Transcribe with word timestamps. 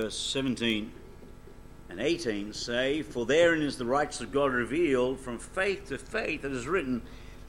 verse 0.00 0.16
17 0.16 0.90
and 1.90 2.00
18 2.00 2.52
say, 2.52 3.02
For 3.02 3.26
therein 3.26 3.62
is 3.62 3.76
the 3.76 3.84
righteousness 3.84 4.28
of 4.28 4.32
God 4.32 4.52
revealed 4.52 5.20
from 5.20 5.38
faith 5.38 5.88
to 5.88 5.98
faith. 5.98 6.44
It 6.44 6.52
is 6.52 6.66
written, 6.66 7.02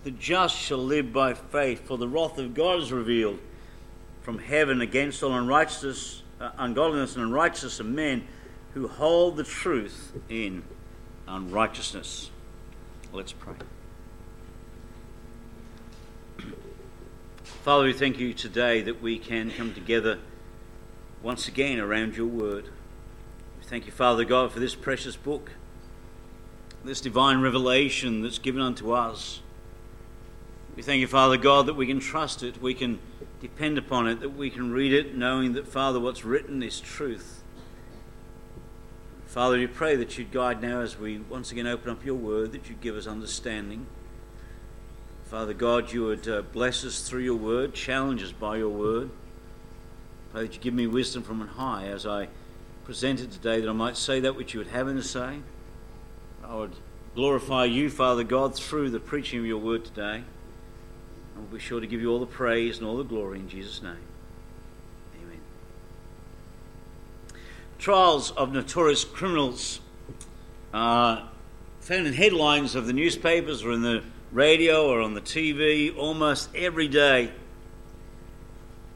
The 0.04 0.12
just 0.12 0.56
shall 0.56 0.80
live 0.80 1.14
by 1.14 1.34
faith, 1.34 1.88
for 1.88 1.98
the 1.98 2.08
wrath 2.08 2.38
of 2.38 2.54
God 2.54 2.80
is 2.80 2.92
revealed 2.92 3.40
from 4.22 4.40
heaven 4.40 4.82
against 4.82 5.24
all 5.24 5.34
unrighteousness, 5.34 6.24
uh, 6.40 6.52
ungodliness 6.58 7.16
and 7.16 7.24
unrighteousness 7.26 7.80
of 7.80 7.86
men 7.86 8.28
who 8.74 8.88
hold 8.88 9.38
the 9.38 9.44
truth 9.44 10.12
in 10.28 10.64
unrighteousness. 11.28 12.32
Let's 13.14 13.34
pray. 13.34 13.54
Father, 17.64 17.86
we 17.86 17.94
thank 17.94 18.20
you 18.20 18.34
today 18.34 18.82
that 18.82 19.02
we 19.02 19.20
can 19.20 19.52
come 19.52 19.74
together 19.74 20.20
once 21.24 21.48
again 21.48 21.80
around 21.80 22.16
your 22.16 22.28
word. 22.28 22.66
We 23.60 23.66
thank 23.66 23.86
you, 23.86 23.92
Father 23.92 24.26
God, 24.26 24.52
for 24.52 24.60
this 24.60 24.76
precious 24.76 25.16
book, 25.16 25.52
this 26.84 27.02
divine 27.02 27.42
revelation 27.42 28.22
that's 28.22 28.40
given 28.40 28.62
unto 28.62 28.92
us. 28.92 29.42
We 30.76 30.82
thank 30.82 31.02
you, 31.02 31.08
Father 31.08 31.38
God, 31.38 31.68
that 31.68 31.76
we 31.76 31.86
can 31.86 32.00
trust 32.00 32.44
it, 32.44 32.62
we 32.62 32.74
can 32.74 33.00
depend 33.40 33.78
upon 33.78 34.08
it, 34.08 34.20
that 34.22 34.30
we 34.32 34.50
can 34.50 34.72
read 34.72 34.94
it 34.94 35.16
knowing 35.16 35.54
that, 35.54 35.68
Father, 35.68 36.00
what's 36.00 36.24
written 36.24 36.64
is 36.64 36.80
truth. 36.80 37.44
Father, 39.28 39.58
we 39.58 39.68
pray 39.68 39.96
that 39.96 40.18
you'd 40.18 40.32
guide 40.32 40.62
now 40.62 40.82
as 40.82 40.98
we 40.98 41.20
once 41.20 41.52
again 41.52 41.68
open 41.68 41.90
up 41.90 42.04
your 42.04 42.16
word, 42.16 42.52
that 42.52 42.68
you'd 42.68 42.82
give 42.82 42.96
us 42.96 43.08
understanding. 43.08 43.86
Father 45.26 45.54
God, 45.54 45.94
you 45.94 46.04
would 46.06 46.28
uh, 46.28 46.42
bless 46.42 46.84
us 46.84 47.08
through 47.08 47.22
your 47.22 47.38
word, 47.38 47.74
challenge 47.74 48.24
us 48.24 48.34
by 48.34 48.58
your 48.58 48.70
word. 48.70 49.10
Pray 50.32 50.44
that 50.44 50.54
you 50.54 50.62
give 50.62 50.74
me 50.74 50.88
wisdom 50.88 51.24
from 51.24 51.42
on 51.42 51.48
high 51.50 51.88
as 51.88 52.06
I 52.06 52.30
present 52.86 53.20
it 53.20 53.32
today, 53.32 53.60
that 53.60 53.70
I 53.70 53.74
might 53.74 53.98
say 53.98 54.22
that 54.22 54.36
which 54.36 54.54
you 54.54 54.60
would 54.60 54.68
have 54.68 54.88
me 54.88 54.96
to 54.96 55.04
say. 55.04 55.40
I 56.44 56.56
would 56.56 56.76
glorify 57.16 57.66
you, 57.66 57.90
Father 57.90 58.24
God, 58.24 58.56
through 58.56 58.92
the 58.92 59.00
preaching 59.00 59.40
of 59.40 59.46
your 59.46 59.58
word 59.58 59.84
today. 59.84 60.24
And 61.36 61.38
we'll 61.38 61.58
be 61.58 61.60
sure 61.60 61.82
to 61.82 61.88
give 61.88 62.02
you 62.02 62.10
all 62.10 62.20
the 62.20 62.26
praise 62.26 62.78
and 62.78 62.88
all 62.88 62.98
the 62.98 63.04
glory 63.04 63.40
in 63.40 63.50
Jesus' 63.50 63.82
name. 63.82 63.98
Amen. 65.22 65.40
Trials 67.78 68.32
of 68.32 68.54
notorious 68.54 69.04
criminals 69.04 69.82
are 70.74 71.30
found 71.82 72.08
in 72.08 72.14
headlines 72.14 72.74
of 72.76 72.88
the 72.88 72.94
newspapers 72.94 73.64
or 73.64 73.74
in 73.74 73.82
the 73.82 74.04
radio 74.32 74.88
or 74.88 75.02
on 75.02 75.14
the 75.14 75.22
TV 75.22 75.96
almost 75.98 76.50
every 76.56 76.88
day. 76.88 77.32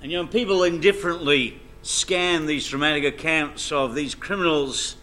And 0.02 0.12
you 0.12 0.18
know, 0.18 0.28
people 0.28 0.64
indifferently 0.64 1.60
scan 1.82 2.46
these 2.46 2.68
dramatic 2.68 3.04
accounts 3.04 3.72
of 3.72 3.96
these 3.96 4.16
criminals 4.16 4.96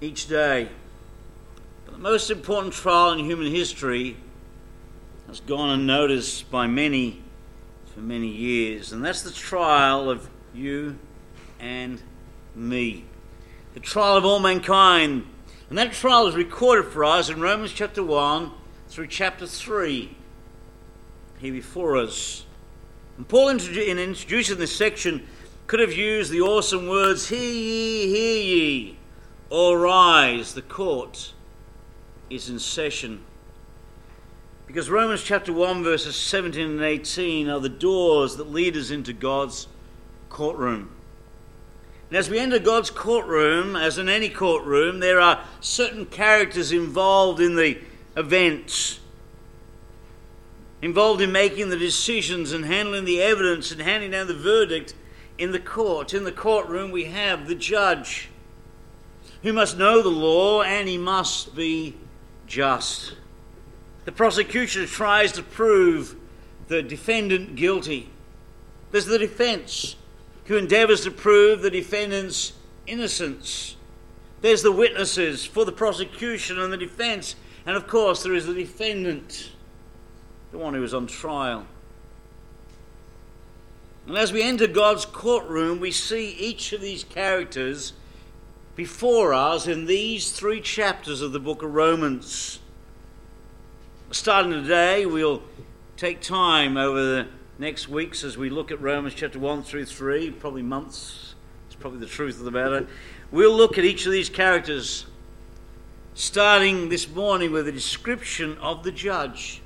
each 0.00 0.26
day. 0.26 0.68
But 1.84 1.94
the 1.94 2.00
most 2.00 2.30
important 2.30 2.74
trial 2.74 3.12
in 3.12 3.24
human 3.24 3.46
history 3.46 4.16
has 5.28 5.40
gone 5.40 5.70
unnoticed 5.70 6.50
by 6.50 6.66
many 6.66 7.22
for 7.94 8.00
many 8.00 8.28
years, 8.28 8.92
and 8.92 9.04
that's 9.04 9.22
the 9.22 9.30
trial 9.30 10.10
of 10.10 10.28
you 10.54 10.98
and 11.58 12.00
me. 12.54 13.04
The 13.74 13.80
trial 13.80 14.16
of 14.16 14.24
all 14.24 14.40
mankind. 14.40 15.26
And 15.68 15.78
that 15.78 15.92
trial 15.92 16.26
is 16.26 16.34
recorded 16.34 16.90
for 16.90 17.04
us 17.04 17.28
in 17.28 17.40
Romans 17.40 17.72
chapter 17.72 18.02
1 18.02 18.50
through 18.88 19.06
chapter 19.06 19.46
3 19.46 20.16
here 21.38 21.52
before 21.52 21.96
us. 21.96 22.44
And 23.20 23.28
Paul, 23.28 23.50
in 23.50 23.98
introducing 23.98 24.56
this 24.56 24.74
section, 24.74 25.26
could 25.66 25.78
have 25.78 25.92
used 25.92 26.30
the 26.30 26.40
awesome 26.40 26.88
words, 26.88 27.28
Hear 27.28 27.38
ye, 27.38 28.06
hear 28.06 28.42
ye, 28.42 28.98
or 29.50 29.78
rise, 29.78 30.54
the 30.54 30.62
court 30.62 31.34
is 32.30 32.48
in 32.48 32.58
session. 32.58 33.20
Because 34.66 34.88
Romans 34.88 35.22
chapter 35.22 35.52
1, 35.52 35.82
verses 35.82 36.16
17 36.16 36.66
and 36.66 36.80
18 36.80 37.50
are 37.50 37.60
the 37.60 37.68
doors 37.68 38.36
that 38.36 38.50
lead 38.50 38.74
us 38.74 38.90
into 38.90 39.12
God's 39.12 39.68
courtroom. 40.30 40.90
And 42.08 42.16
as 42.16 42.30
we 42.30 42.38
enter 42.38 42.58
God's 42.58 42.88
courtroom, 42.88 43.76
as 43.76 43.98
in 43.98 44.08
any 44.08 44.30
courtroom, 44.30 45.00
there 45.00 45.20
are 45.20 45.44
certain 45.60 46.06
characters 46.06 46.72
involved 46.72 47.38
in 47.38 47.54
the 47.54 47.76
events 48.16 48.99
involved 50.82 51.20
in 51.20 51.32
making 51.32 51.68
the 51.68 51.76
decisions 51.76 52.52
and 52.52 52.64
handling 52.64 53.04
the 53.04 53.22
evidence 53.22 53.70
and 53.70 53.80
handing 53.80 54.10
down 54.10 54.26
the 54.26 54.34
verdict 54.34 54.94
in 55.38 55.52
the 55.52 55.60
court. 55.60 56.14
In 56.14 56.24
the 56.24 56.32
courtroom, 56.32 56.90
we 56.90 57.04
have 57.04 57.46
the 57.46 57.54
judge 57.54 58.28
who 59.42 59.52
must 59.52 59.78
know 59.78 60.02
the 60.02 60.08
law 60.08 60.62
and 60.62 60.88
he 60.88 60.98
must 60.98 61.54
be 61.54 61.96
just. 62.46 63.14
The 64.04 64.12
prosecution 64.12 64.86
tries 64.86 65.32
to 65.32 65.42
prove 65.42 66.16
the 66.68 66.82
defendant 66.82 67.56
guilty. 67.56 68.10
There's 68.90 69.06
the 69.06 69.18
defense 69.18 69.96
who 70.46 70.56
endeavors 70.56 71.02
to 71.02 71.10
prove 71.10 71.62
the 71.62 71.70
defendant's 71.70 72.54
innocence. 72.86 73.76
There's 74.40 74.62
the 74.62 74.72
witnesses 74.72 75.44
for 75.44 75.64
the 75.64 75.72
prosecution 75.72 76.58
and 76.58 76.72
the 76.72 76.76
defense 76.76 77.36
and 77.66 77.76
of 77.76 77.86
course, 77.86 78.22
there 78.22 78.34
is 78.34 78.46
the 78.46 78.54
defendant, 78.54 79.50
the 80.52 80.58
one 80.58 80.74
who 80.74 80.82
is 80.82 80.94
on 80.94 81.06
trial. 81.06 81.66
And 84.06 84.16
as 84.16 84.32
we 84.32 84.42
enter 84.42 84.66
God's 84.66 85.04
courtroom, 85.04 85.78
we 85.78 85.92
see 85.92 86.30
each 86.32 86.72
of 86.72 86.80
these 86.80 87.04
characters 87.04 87.92
before 88.74 89.34
us 89.34 89.66
in 89.66 89.86
these 89.86 90.32
three 90.32 90.60
chapters 90.60 91.20
of 91.20 91.32
the 91.32 91.40
book 91.40 91.62
of 91.62 91.74
Romans. 91.74 92.58
Starting 94.10 94.50
today, 94.50 95.06
we'll 95.06 95.42
take 95.96 96.20
time 96.20 96.76
over 96.76 97.02
the 97.02 97.28
next 97.58 97.88
weeks 97.88 98.24
as 98.24 98.36
we 98.36 98.48
look 98.48 98.70
at 98.70 98.80
Romans 98.80 99.14
chapter 99.14 99.38
1 99.38 99.62
through 99.62 99.84
3, 99.84 100.30
probably 100.32 100.62
months. 100.62 101.34
It's 101.66 101.76
probably 101.76 102.00
the 102.00 102.06
truth 102.06 102.38
of 102.38 102.44
the 102.44 102.50
matter. 102.50 102.86
We'll 103.30 103.54
look 103.54 103.78
at 103.78 103.84
each 103.84 104.06
of 104.06 104.12
these 104.12 104.30
characters 104.30 105.06
starting 106.14 106.88
this 106.88 107.08
morning 107.08 107.52
with 107.52 107.68
a 107.68 107.72
description 107.72 108.58
of 108.58 108.82
the 108.82 108.90
judge. 108.90 109.59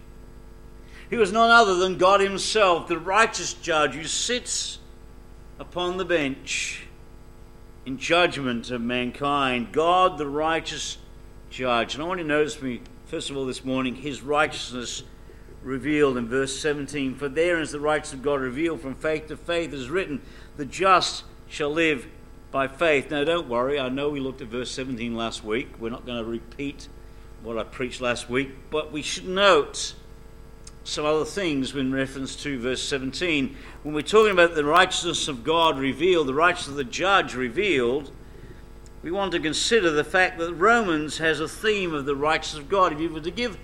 He 1.11 1.17
was 1.17 1.33
none 1.33 1.51
other 1.51 1.75
than 1.75 1.99
God 1.99 2.21
Himself, 2.21 2.89
the 2.89 2.99
righteous 2.99 3.55
judge 3.55 3.95
who 3.95 4.05
sits 4.05 4.79
upon 5.59 5.97
the 5.97 6.05
bench 6.05 6.87
in 7.87 7.99
judgment 7.99 8.71
of 8.71 8.81
mankind. 8.81 9.73
God, 9.73 10.19
the 10.19 10.27
righteous 10.27 10.99
judge. 11.51 11.95
And 11.95 12.03
I 12.03 12.07
want 12.07 12.19
you 12.19 12.25
to 12.25 12.29
notice 12.29 12.61
me, 12.61 12.81
first 13.07 13.31
of 13.31 13.37
all, 13.37 13.47
this 13.47 13.65
morning, 13.65 13.97
His 13.97 14.23
righteousness 14.23 15.03
revealed 15.63 16.17
in 16.17 16.29
verse 16.29 16.59
17. 16.59 17.15
For 17.17 17.29
therein 17.29 17.63
is 17.63 17.73
the 17.73 17.81
righteousness 17.81 18.19
of 18.19 18.25
God 18.25 18.41
revealed 18.41 18.81
from 18.81 18.95
faith 18.95 19.29
to 19.29 19.37
faith, 19.37 19.73
as 19.73 19.91
written, 19.91 20.23
the 20.57 20.65
just 20.65 21.25
shall 21.49 21.71
live 21.71 22.07
by 22.51 22.69
faith. 22.69 23.11
Now, 23.11 23.25
don't 23.25 23.49
worry, 23.49 23.79
I 23.79 23.89
know 23.89 24.11
we 24.11 24.21
looked 24.21 24.41
at 24.41 24.49
verse 24.49 24.71
17 24.71 25.17
last 25.17 25.45
week. 25.45 25.69
We're 25.79 25.91
not 25.91 26.07
going 26.07 26.19
to 26.19 26.31
repeat 26.31 26.89
what 27.43 27.59
I 27.59 27.65
preached 27.65 28.01
last 28.01 28.31
week, 28.31 28.51
but 28.71 28.93
we 28.93 29.03
should 29.03 29.29
note 29.29 29.95
some 30.85 31.07
other 31.07 31.25
things 31.25 31.75
in 31.75 31.93
reference 31.93 32.37
to 32.37 32.59
verse 32.59 32.83
17. 32.83 33.57
When 33.83 33.95
we're 33.95 34.03
talking 34.03 34.33
about 34.33 34.55
the 34.55 34.65
righteousness 34.65 35.29
of 35.29 35.43
God 35.43 35.79
revealed, 35.79 36.29
the 36.29 36.35
righteousness 36.35 36.69
of 36.69 36.77
the 36.77 36.85
judge 36.85 37.35
revealed, 37.35 38.13
we 39.03 39.11
want 39.11 39.33
to 39.33 39.41
consider 39.41 39.91
the 39.91 40.05
fact 40.05 40.39
that 40.39 40.53
Romans 40.55 41.19
has 41.19 41.41
a 41.41 41.49
theme 41.49 41.95
of 41.95 42.05
the 42.05 42.15
righteousness 42.15 42.63
of 42.63 42.69
God. 42.69 42.93
If 42.93 43.01
you 43.01 43.09
were 43.11 43.21
to 43.21 43.31
give 43.31 43.59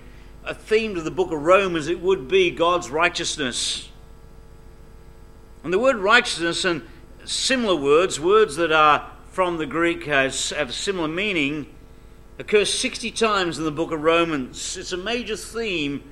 a 0.44 0.54
theme 0.54 0.94
to 0.94 1.02
the 1.02 1.10
book 1.10 1.30
of 1.30 1.42
Romans, 1.42 1.88
it 1.88 2.00
would 2.00 2.26
be 2.26 2.50
God's 2.50 2.90
righteousness. 2.90 3.90
And 5.62 5.72
the 5.72 5.78
word 5.78 5.96
righteousness 5.96 6.64
and 6.64 6.82
similar 7.24 7.76
words, 7.76 8.18
words 8.18 8.56
that 8.56 8.72
are 8.72 9.10
from 9.30 9.58
the 9.58 9.66
Greek 9.66 10.04
has, 10.06 10.50
have 10.50 10.70
a 10.70 10.72
similar 10.72 11.08
meaning, 11.08 11.66
occur 12.38 12.64
60 12.64 13.10
times 13.10 13.58
in 13.58 13.64
the 13.64 13.70
book 13.70 13.92
of 13.92 14.02
Romans. 14.02 14.78
It's 14.78 14.92
a 14.92 14.96
major 14.96 15.36
theme 15.36 16.02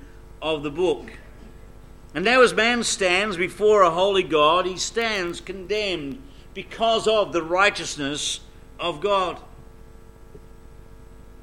of 0.40 0.62
the 0.62 0.70
book. 0.70 1.12
And 2.14 2.24
now, 2.24 2.42
as 2.42 2.54
man 2.54 2.84
stands 2.84 3.36
before 3.36 3.82
a 3.82 3.90
holy 3.90 4.22
God, 4.22 4.66
he 4.66 4.76
stands 4.76 5.40
condemned 5.40 6.22
because 6.54 7.06
of 7.06 7.32
the 7.32 7.42
righteousness 7.42 8.40
of 8.80 9.00
God. 9.00 9.38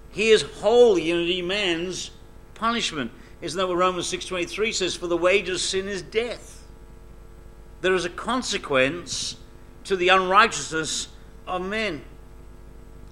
He 0.10 0.30
is 0.30 0.42
holy 0.42 1.12
and 1.12 1.28
demands 1.28 2.12
punishment. 2.54 3.12
Isn't 3.42 3.58
that 3.58 3.68
what 3.68 3.78
Romans 3.78 4.12
6.23 4.12 4.74
says? 4.74 4.96
For 4.96 5.08
the 5.08 5.18
wages 5.18 5.56
of 5.56 5.62
sin 5.62 5.88
is 5.88 6.02
death. 6.02 6.66
There 7.82 7.94
is 7.94 8.06
a 8.06 8.10
consequence 8.10 9.36
to 9.84 9.96
the 9.96 10.10
unrighteousness 10.10 11.10
of 11.46 11.62
men. 11.62 12.02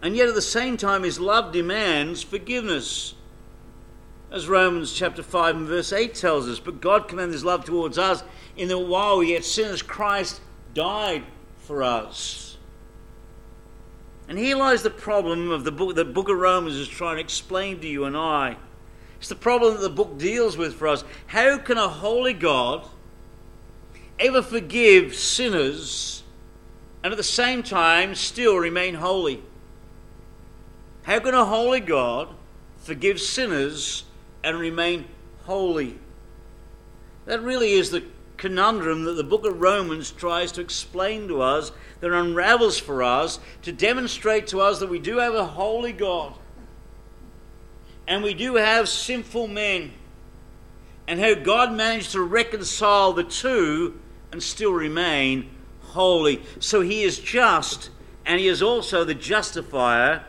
And 0.02 0.16
yet 0.16 0.28
at 0.28 0.36
the 0.36 0.42
same 0.42 0.76
time, 0.78 1.04
his 1.04 1.20
love 1.20 1.54
demands 1.54 2.24
forgiveness. 2.24 3.14
As 4.34 4.48
Romans 4.48 4.92
chapter 4.92 5.22
5 5.22 5.58
and 5.58 5.68
verse 5.68 5.94
8 5.94 6.16
tells 6.16 6.50
us, 6.50 6.60
but 6.60 6.82
God 6.82 7.08
commended 7.08 7.34
his 7.34 7.46
love 7.46 7.66
towards 7.66 8.00
us 8.00 8.24
in 8.58 8.68
that 8.70 8.80
while 8.80 9.20
we 9.20 9.34
yet 9.34 9.46
sinners, 9.46 9.84
Christ 9.84 10.42
died 10.74 11.24
for 11.60 11.84
us. 11.84 12.58
And 14.28 14.40
here 14.40 14.56
lies 14.56 14.82
the 14.82 14.90
problem 14.90 15.52
of 15.52 15.66
the 15.66 15.72
book 15.72 15.94
the 15.94 16.04
book 16.04 16.30
of 16.30 16.38
Romans 16.38 16.78
is 16.78 16.88
trying 16.88 17.18
to 17.18 17.22
explain 17.22 17.80
to 17.82 17.88
you 17.88 18.06
and 18.06 18.18
I. 18.18 18.58
It's 19.20 19.30
the 19.30 19.36
problem 19.36 19.76
that 19.76 19.82
the 19.82 19.90
book 19.90 20.18
deals 20.18 20.58
with 20.58 20.74
for 20.74 20.88
us. 20.88 21.04
How 21.28 21.60
can 21.60 21.78
a 21.78 21.88
holy 21.88 22.34
God 22.34 22.88
ever 24.20 24.42
forgive 24.42 25.14
sinners 25.14 26.24
and 27.04 27.14
at 27.14 27.18
the 27.18 27.24
same 27.24 27.62
time 27.62 28.16
still 28.16 28.58
remain 28.58 28.96
holy? 28.96 29.44
How 31.04 31.20
can 31.20 31.36
a 31.36 31.46
holy 31.46 31.82
God 31.82 32.30
forgive 32.78 33.22
sinners 33.22 34.06
and 34.44 34.60
remain 34.60 35.06
holy? 35.46 35.98
That 37.26 37.42
really 37.42 37.74
is 37.74 37.92
the 37.92 38.04
conundrum 38.38 39.04
that 39.06 39.14
the 39.14 39.24
book 39.24 39.46
of 39.46 39.62
Romans 39.62 40.12
tries 40.12 40.52
to 40.54 40.62
explain 40.62 41.28
to 41.30 41.42
us, 41.42 41.72
that 42.02 42.12
unravels 42.12 42.78
for 42.78 43.02
us, 43.02 43.40
to 43.62 43.72
demonstrate 43.72 44.48
to 44.48 44.60
us 44.60 44.80
that 44.80 44.90
we 44.90 45.00
do 45.00 45.18
have 45.18 45.34
a 45.34 45.46
holy 45.46 45.94
God 45.94 46.34
and 48.08 48.24
we 48.24 48.34
do 48.34 48.56
have 48.56 48.90
sinful 48.90 49.48
men, 49.48 49.92
and 51.08 51.20
how 51.20 51.34
God 51.34 51.74
managed 51.74 52.12
to 52.12 52.22
reconcile 52.22 53.14
the 53.14 53.24
two 53.24 54.00
and 54.32 54.42
still 54.42 54.74
remain 54.74 55.50
holy. 55.82 56.42
So 56.60 56.82
he 56.82 57.04
is 57.04 57.20
just, 57.20 57.90
and 58.26 58.40
he 58.40 58.48
is 58.48 58.62
also 58.62 59.04
the 59.04 59.14
justifier 59.14 60.26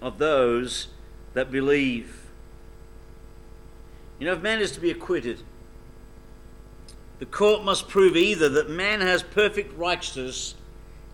of 0.00 0.18
those 0.18 0.88
that 1.34 1.50
believe. 1.50 2.23
You 4.18 4.26
know, 4.26 4.32
if 4.32 4.42
man 4.42 4.60
is 4.60 4.72
to 4.72 4.80
be 4.80 4.90
acquitted, 4.90 5.42
the 7.18 7.26
court 7.26 7.64
must 7.64 7.88
prove 7.88 8.16
either 8.16 8.48
that 8.48 8.70
man 8.70 9.00
has 9.00 9.22
perfect 9.22 9.76
righteousness 9.78 10.54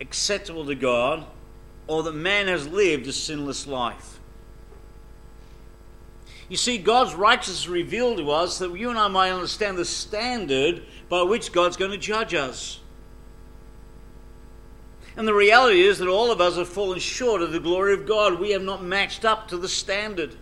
acceptable 0.01 0.67
to 0.67 0.75
God 0.75 1.27
or 1.87 2.03
that 2.03 2.15
man 2.15 2.47
has 2.47 2.67
lived 2.67 3.07
a 3.07 3.13
sinless 3.13 3.67
life. 3.67 4.19
You 6.49 6.57
see, 6.57 6.79
God's 6.79 7.15
righteousness 7.15 7.69
revealed 7.69 8.19
to 8.19 8.31
us 8.31 8.59
that 8.59 8.77
you 8.77 8.91
and 8.91 8.99
I 8.99 9.09
might 9.09 9.31
understand 9.31 9.79
the 9.79 9.85
standard 9.85 10.83
by 11.09 11.23
which 11.23 11.53
God's 11.53 11.77
going 11.77 11.93
to 11.93 11.99
judge 11.99 12.35
us. 12.35 12.81
And 15.17 15.29
the 15.29 15.35
reality 15.35 15.83
is 15.83 15.99
that 15.99 16.09
all 16.09 16.33
of 16.33 16.41
us 16.41 16.57
have 16.57 16.69
fallen 16.69 16.99
short 16.99 17.43
of 17.43 17.53
the 17.53 17.61
glory 17.61 17.93
of 17.93 18.07
God. 18.07 18.41
We 18.41 18.51
have 18.51 18.63
not 18.63 18.83
matched 18.83 19.25
up 19.25 19.49
to 19.49 19.57
the 19.57 19.69
standard. 19.69 20.35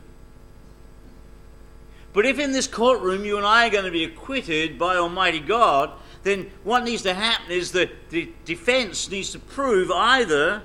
But 2.12 2.26
if 2.26 2.38
in 2.38 2.52
this 2.52 2.66
courtroom 2.66 3.25
you 3.25 3.37
and 3.37 3.46
I 3.46 3.66
are 3.66 3.70
going 3.70 3.84
to 3.84 3.90
be 3.90 4.05
acquitted 4.05 4.78
by 4.78 4.96
Almighty 4.96 5.40
God, 5.40 5.93
then 6.22 6.50
what 6.64 6.84
needs 6.84 7.02
to 7.02 7.14
happen 7.14 7.50
is 7.50 7.72
that 7.72 8.10
the 8.10 8.32
defense 8.44 9.10
needs 9.10 9.31
to 9.32 9.38
prove 9.38 9.90
either 9.90 10.62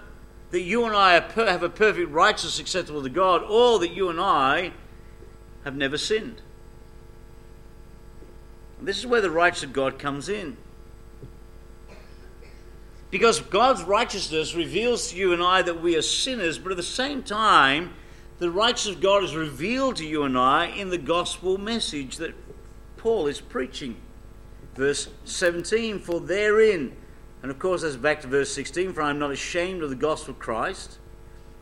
that 0.52 0.62
you 0.62 0.86
and 0.86 0.96
I 0.96 1.14
have 1.14 1.64
a 1.64 1.70
perfect 1.70 2.12
righteousness 2.12 2.60
acceptable 2.60 3.02
to 3.04 3.10
God, 3.10 3.44
or 3.44 3.80
that 3.80 3.92
you 3.92 4.10
and 4.10 4.20
I 4.20 4.72
have 5.64 5.76
never 5.76 5.98
sinned. 5.98 6.42
And 8.78 8.88
this 8.88 8.98
is 8.98 9.08
where 9.08 9.22
the 9.22 9.32
righteousness 9.32 9.70
of 9.70 9.74
God 9.74 9.98
comes 9.98 10.30
in. 10.30 10.58
Because 13.10 13.40
God's 13.40 13.84
righteousness 13.84 14.56
reveals 14.56 15.12
to 15.12 15.18
you 15.18 15.34
and 15.34 15.42
I 15.42 15.62
that 15.62 15.82
we 15.82 15.96
are 15.96 16.02
sinners, 16.02 16.60
but 16.60 16.72
at 16.72 16.78
the 16.78 16.84
same 16.84 17.24
time, 17.24 17.94
the 18.40 18.50
righteousness 18.50 18.96
of 18.96 19.02
God 19.02 19.24
is 19.24 19.36
revealed 19.36 19.96
to 19.98 20.06
you 20.06 20.24
and 20.24 20.38
I 20.38 20.68
in 20.68 20.90
the 20.90 20.98
gospel 20.98 21.58
message 21.58 22.18
that 22.18 22.34
Paul 22.98 23.28
is 23.28 23.40
preaching. 23.40 23.98
Verse 24.76 25.10
17, 25.26 26.00
for 26.00 26.20
therein, 26.20 26.96
and 27.42 27.52
of 27.52 27.60
course 27.60 27.84
that's 27.84 27.96
back 27.96 28.22
to 28.22 28.28
verse 28.28 28.52
16, 28.54 28.94
for 28.94 29.02
I 29.02 29.12
am 29.12 29.20
not 29.20 29.32
ashamed 29.32 29.84
of 29.84 29.90
the 29.90 29.96
gospel 29.96 30.34
of 30.34 30.40
Christ. 30.40 30.98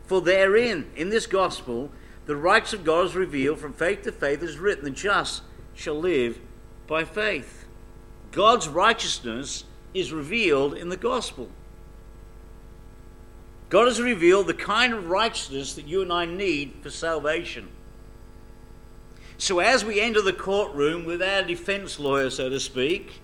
For 0.06 0.20
therein, 0.20 0.90
in 0.96 1.10
this 1.10 1.26
gospel, 1.26 1.90
the 2.26 2.36
righteousness 2.36 2.80
of 2.80 2.86
God 2.86 3.06
is 3.06 3.14
revealed 3.14 3.58
from 3.58 3.72
faith 3.72 4.02
to 4.02 4.12
faith, 4.12 4.42
as 4.42 4.58
written, 4.58 4.84
the 4.84 4.90
just 4.90 5.42
shall 5.74 5.98
live 5.98 6.40
by 6.86 7.04
faith. 7.04 7.66
God's 8.30 8.68
righteousness 8.68 9.64
is 9.92 10.12
revealed 10.12 10.74
in 10.74 10.88
the 10.88 10.96
gospel. 10.96 11.48
God 13.72 13.86
has 13.86 14.02
revealed 14.02 14.48
the 14.48 14.52
kind 14.52 14.92
of 14.92 15.08
righteousness 15.08 15.72
that 15.76 15.86
you 15.86 16.02
and 16.02 16.12
I 16.12 16.26
need 16.26 16.74
for 16.82 16.90
salvation. 16.90 17.68
So, 19.38 19.60
as 19.60 19.82
we 19.82 19.98
enter 19.98 20.20
the 20.20 20.34
courtroom 20.34 21.06
with 21.06 21.22
our 21.22 21.42
defense 21.42 21.98
lawyer, 21.98 22.28
so 22.28 22.50
to 22.50 22.60
speak, 22.60 23.22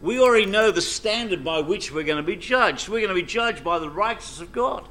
we 0.00 0.20
already 0.20 0.46
know 0.46 0.70
the 0.70 0.80
standard 0.80 1.42
by 1.42 1.58
which 1.58 1.92
we're 1.92 2.04
going 2.04 2.18
to 2.18 2.22
be 2.22 2.36
judged. 2.36 2.88
We're 2.88 3.00
going 3.00 3.08
to 3.08 3.20
be 3.20 3.26
judged 3.26 3.64
by 3.64 3.80
the 3.80 3.90
righteousness 3.90 4.40
of 4.40 4.52
God. 4.52 4.86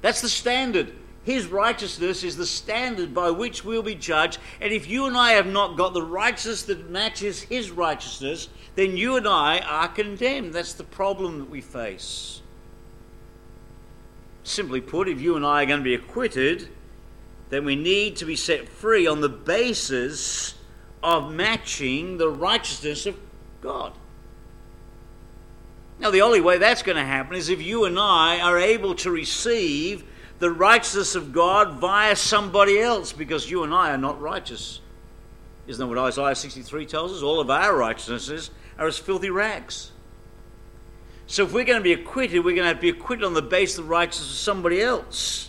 That's 0.00 0.20
the 0.20 0.28
standard. 0.28 0.92
His 1.24 1.46
righteousness 1.46 2.24
is 2.24 2.36
the 2.36 2.46
standard 2.46 3.14
by 3.14 3.30
which 3.30 3.64
we'll 3.64 3.82
be 3.82 3.94
judged. 3.94 4.38
And 4.60 4.72
if 4.72 4.88
you 4.88 5.06
and 5.06 5.16
I 5.16 5.32
have 5.32 5.46
not 5.46 5.76
got 5.76 5.94
the 5.94 6.02
righteousness 6.02 6.64
that 6.64 6.90
matches 6.90 7.42
His 7.42 7.70
righteousness, 7.70 8.48
then 8.74 8.96
you 8.96 9.16
and 9.16 9.28
I 9.28 9.60
are 9.60 9.88
condemned. 9.88 10.52
That's 10.52 10.72
the 10.72 10.84
problem 10.84 11.38
that 11.38 11.50
we 11.50 11.60
face. 11.60 12.40
Simply 14.42 14.80
put, 14.80 15.08
if 15.08 15.20
you 15.20 15.36
and 15.36 15.46
I 15.46 15.62
are 15.62 15.66
going 15.66 15.80
to 15.80 15.84
be 15.84 15.94
acquitted, 15.94 16.68
then 17.50 17.64
we 17.64 17.76
need 17.76 18.16
to 18.16 18.24
be 18.24 18.34
set 18.34 18.68
free 18.68 19.06
on 19.06 19.20
the 19.20 19.28
basis 19.28 20.54
of 21.02 21.32
matching 21.32 22.18
the 22.18 22.28
righteousness 22.28 23.06
of 23.06 23.16
God. 23.60 23.92
Now, 26.00 26.10
the 26.10 26.22
only 26.22 26.40
way 26.40 26.58
that's 26.58 26.82
going 26.82 26.96
to 26.96 27.04
happen 27.04 27.36
is 27.36 27.48
if 27.48 27.62
you 27.62 27.84
and 27.84 27.96
I 27.96 28.40
are 28.40 28.58
able 28.58 28.96
to 28.96 29.10
receive 29.12 30.02
the 30.42 30.50
righteousness 30.50 31.14
of 31.14 31.32
God 31.32 31.74
via 31.74 32.16
somebody 32.16 32.80
else, 32.80 33.12
because 33.12 33.48
you 33.48 33.62
and 33.62 33.72
I 33.72 33.92
are 33.92 33.96
not 33.96 34.20
righteous. 34.20 34.80
Isn't 35.68 35.78
that 35.78 35.86
what 35.86 35.98
Isaiah 35.98 36.34
63 36.34 36.84
tells 36.84 37.12
us? 37.12 37.22
All 37.22 37.38
of 37.38 37.48
our 37.48 37.76
righteousnesses 37.76 38.50
are 38.76 38.88
as 38.88 38.98
filthy 38.98 39.30
rags. 39.30 39.92
So 41.28 41.44
if 41.44 41.52
we're 41.52 41.62
going 41.62 41.78
to 41.78 41.84
be 41.84 41.92
acquitted, 41.92 42.44
we're 42.44 42.56
going 42.56 42.64
to, 42.64 42.74
have 42.74 42.78
to 42.78 42.82
be 42.82 42.88
acquitted 42.88 43.24
on 43.24 43.34
the 43.34 43.40
basis 43.40 43.78
of 43.78 43.84
the 43.84 43.90
righteousness 43.90 44.32
of 44.32 44.36
somebody 44.38 44.82
else. 44.82 45.48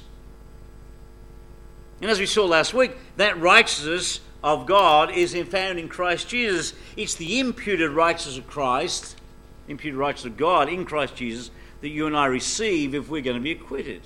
And 1.99 2.11
as 2.11 2.19
we 2.19 2.27
saw 2.27 2.45
last 2.45 2.75
week, 2.75 2.91
that 3.17 3.41
righteousness 3.41 4.19
of 4.43 4.67
God 4.67 5.09
is 5.09 5.33
found 5.49 5.79
in 5.79 5.89
Christ 5.89 6.29
Jesus. 6.29 6.75
It's 6.95 7.15
the 7.15 7.39
imputed 7.39 7.89
righteousness 7.89 8.37
of 8.37 8.45
Christ, 8.45 9.19
imputed 9.67 9.97
righteousness 9.97 10.33
of 10.33 10.37
God 10.37 10.69
in 10.69 10.85
Christ 10.85 11.15
Jesus, 11.15 11.49
that 11.81 11.89
you 11.89 12.05
and 12.05 12.15
I 12.15 12.27
receive 12.27 12.93
if 12.93 13.09
we're 13.09 13.23
going 13.23 13.37
to 13.37 13.41
be 13.41 13.53
acquitted. 13.53 14.03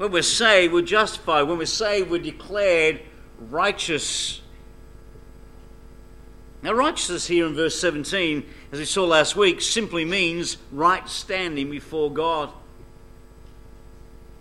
When 0.00 0.12
we're 0.12 0.22
saved, 0.22 0.72
we're 0.72 0.80
justified. 0.80 1.42
When 1.42 1.58
we're 1.58 1.66
saved, 1.66 2.08
we're 2.08 2.22
declared 2.22 3.02
righteous. 3.38 4.40
Now, 6.62 6.72
righteousness 6.72 7.26
here 7.26 7.46
in 7.46 7.54
verse 7.54 7.78
17, 7.78 8.42
as 8.72 8.78
we 8.78 8.86
saw 8.86 9.04
last 9.04 9.36
week, 9.36 9.60
simply 9.60 10.06
means 10.06 10.56
right 10.72 11.06
standing 11.06 11.70
before 11.70 12.10
God. 12.10 12.50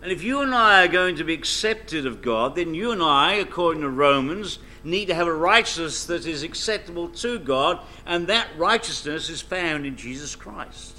And 0.01 0.13
if 0.13 0.23
you 0.23 0.39
and 0.39 0.55
I 0.55 0.85
are 0.85 0.87
going 0.87 1.17
to 1.17 1.25
be 1.25 1.33
accepted 1.33 2.05
of 2.05 2.21
God, 2.21 2.55
then 2.55 2.73
you 2.73 2.91
and 2.91 3.03
I, 3.03 3.33
according 3.33 3.81
to 3.81 3.89
Romans, 3.89 4.59
need 4.85 5.07
to 5.07 5.13
have 5.13 5.27
a 5.27 5.33
righteousness 5.33 6.05
that 6.05 6.25
is 6.25 6.41
acceptable 6.41 7.09
to 7.09 7.37
God, 7.37 7.81
and 8.05 8.27
that 8.27 8.47
righteousness 8.55 9.29
is 9.29 9.41
found 9.41 9.85
in 9.85 9.97
Jesus 9.97 10.37
Christ. 10.37 10.95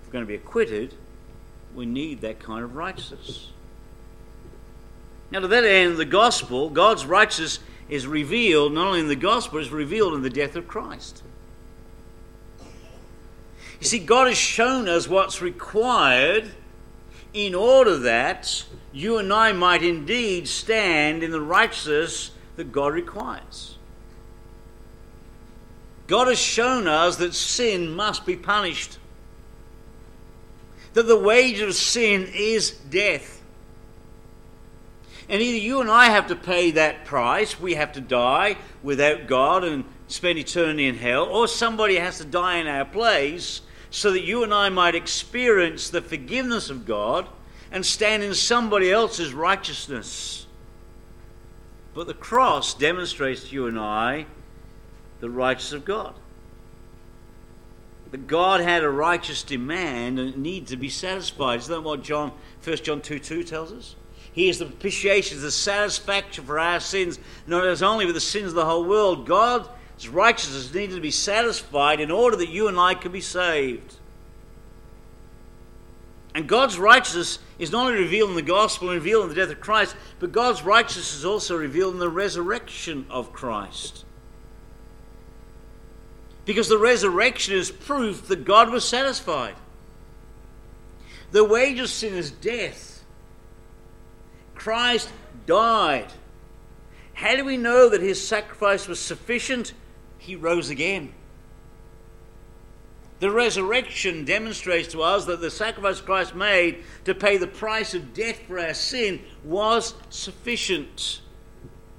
If 0.00 0.08
we're 0.08 0.14
going 0.14 0.24
to 0.24 0.28
be 0.28 0.34
acquitted, 0.34 0.94
we 1.76 1.86
need 1.86 2.22
that 2.22 2.40
kind 2.40 2.64
of 2.64 2.74
righteousness. 2.74 3.50
Now, 5.30 5.40
to 5.40 5.48
that 5.48 5.64
end, 5.64 5.96
the 5.96 6.04
gospel, 6.04 6.70
God's 6.70 7.04
righteousness 7.04 7.60
is 7.88 8.06
revealed 8.06 8.72
not 8.72 8.86
only 8.88 9.00
in 9.00 9.08
the 9.08 9.16
gospel, 9.16 9.58
it's 9.58 9.70
revealed 9.70 10.14
in 10.14 10.22
the 10.22 10.30
death 10.30 10.56
of 10.56 10.66
Christ. 10.66 11.22
You 13.80 13.86
see, 13.86 13.98
God 13.98 14.28
has 14.28 14.38
shown 14.38 14.88
us 14.88 15.06
what's 15.06 15.42
required 15.42 16.52
in 17.34 17.54
order 17.54 17.98
that 17.98 18.64
you 18.92 19.18
and 19.18 19.30
I 19.32 19.52
might 19.52 19.82
indeed 19.82 20.48
stand 20.48 21.22
in 21.22 21.30
the 21.30 21.40
righteousness 21.40 22.30
that 22.56 22.72
God 22.72 22.94
requires. 22.94 23.76
God 26.06 26.28
has 26.28 26.38
shown 26.38 26.86
us 26.86 27.16
that 27.16 27.34
sin 27.34 27.90
must 27.90 28.24
be 28.24 28.36
punished, 28.36 28.98
that 30.96 31.06
the 31.06 31.14
wage 31.14 31.60
of 31.60 31.74
sin 31.74 32.26
is 32.34 32.70
death. 32.70 33.42
And 35.28 35.42
either 35.42 35.58
you 35.58 35.82
and 35.82 35.90
I 35.90 36.06
have 36.06 36.28
to 36.28 36.34
pay 36.34 36.70
that 36.70 37.04
price, 37.04 37.60
we 37.60 37.74
have 37.74 37.92
to 37.92 38.00
die 38.00 38.56
without 38.82 39.26
God 39.26 39.62
and 39.62 39.84
spend 40.08 40.38
eternity 40.38 40.86
in 40.86 40.94
hell, 40.94 41.24
or 41.24 41.48
somebody 41.48 41.96
has 41.96 42.16
to 42.16 42.24
die 42.24 42.56
in 42.56 42.66
our 42.66 42.86
place 42.86 43.60
so 43.90 44.10
that 44.12 44.22
you 44.22 44.42
and 44.42 44.54
I 44.54 44.70
might 44.70 44.94
experience 44.94 45.90
the 45.90 46.00
forgiveness 46.00 46.70
of 46.70 46.86
God 46.86 47.28
and 47.70 47.84
stand 47.84 48.22
in 48.22 48.32
somebody 48.32 48.90
else's 48.90 49.34
righteousness. 49.34 50.46
But 51.92 52.06
the 52.06 52.14
cross 52.14 52.72
demonstrates 52.72 53.50
to 53.50 53.54
you 53.54 53.66
and 53.66 53.78
I 53.78 54.24
the 55.20 55.28
righteousness 55.28 55.80
of 55.80 55.84
God. 55.84 56.14
That 58.10 58.26
God 58.26 58.60
had 58.60 58.82
a 58.82 58.90
righteous 58.90 59.42
demand 59.42 60.18
and 60.18 60.30
it 60.30 60.38
needed 60.38 60.68
to 60.68 60.76
be 60.76 60.88
satisfied. 60.88 61.58
Isn't 61.60 61.74
that 61.74 61.80
what 61.82 62.02
John, 62.02 62.32
1 62.62 62.76
John 62.78 63.00
2 63.00 63.18
2 63.18 63.44
tells 63.44 63.72
us? 63.72 63.96
He 64.32 64.48
is 64.48 64.58
the 64.58 64.66
propitiation, 64.66 65.40
the 65.40 65.50
satisfaction 65.50 66.44
for 66.44 66.58
our 66.58 66.78
sins, 66.78 67.18
not 67.46 67.66
as 67.66 67.82
only 67.82 68.06
for 68.06 68.12
the 68.12 68.20
sins 68.20 68.48
of 68.48 68.54
the 68.54 68.66
whole 68.66 68.84
world. 68.84 69.26
God's 69.26 70.08
righteousness 70.08 70.72
needed 70.74 70.94
to 70.94 71.00
be 71.00 71.10
satisfied 71.10 72.00
in 72.00 72.10
order 72.10 72.36
that 72.36 72.50
you 72.50 72.68
and 72.68 72.78
I 72.78 72.94
could 72.94 73.12
be 73.12 73.22
saved. 73.22 73.96
And 76.34 76.46
God's 76.46 76.78
righteousness 76.78 77.38
is 77.58 77.72
not 77.72 77.86
only 77.86 78.02
revealed 78.02 78.28
in 78.28 78.36
the 78.36 78.42
gospel 78.42 78.90
and 78.90 78.98
revealed 78.98 79.22
in 79.22 79.28
the 79.30 79.34
death 79.34 79.50
of 79.50 79.60
Christ, 79.60 79.96
but 80.18 80.32
God's 80.32 80.62
righteousness 80.62 81.14
is 81.14 81.24
also 81.24 81.56
revealed 81.56 81.94
in 81.94 82.00
the 82.00 82.10
resurrection 82.10 83.06
of 83.08 83.32
Christ. 83.32 84.05
Because 86.46 86.68
the 86.68 86.78
resurrection 86.78 87.54
is 87.54 87.70
proof 87.70 88.28
that 88.28 88.46
God 88.46 88.70
was 88.70 88.88
satisfied. 88.88 89.56
The 91.32 91.44
wage 91.44 91.78
of 91.78 91.90
sin 91.90 92.14
is 92.14 92.30
death. 92.30 93.04
Christ 94.54 95.10
died. 95.44 96.10
How 97.12 97.36
do 97.36 97.44
we 97.44 97.56
know 97.56 97.88
that 97.90 98.00
his 98.00 98.26
sacrifice 98.26 98.88
was 98.88 99.00
sufficient? 99.00 99.74
He 100.18 100.36
rose 100.36 100.70
again. 100.70 101.12
The 103.18 103.30
resurrection 103.30 104.24
demonstrates 104.24 104.88
to 104.92 105.02
us 105.02 105.24
that 105.24 105.40
the 105.40 105.50
sacrifice 105.50 106.00
Christ 106.00 106.34
made 106.34 106.84
to 107.04 107.14
pay 107.14 107.38
the 107.38 107.46
price 107.46 107.94
of 107.94 108.12
death 108.12 108.40
for 108.46 108.58
our 108.58 108.74
sin 108.74 109.20
was 109.42 109.94
sufficient 110.10 111.22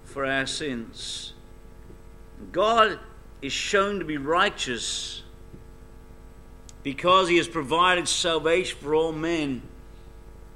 for 0.03 0.25
our 0.25 0.45
sins. 0.45 1.33
God 2.51 2.99
is 3.41 3.53
shown 3.53 3.99
to 3.99 4.05
be 4.05 4.17
righteous 4.17 5.23
because 6.83 7.29
he 7.29 7.37
has 7.37 7.47
provided 7.47 8.07
salvation 8.07 8.77
for 8.79 8.95
all 8.95 9.11
men 9.11 9.61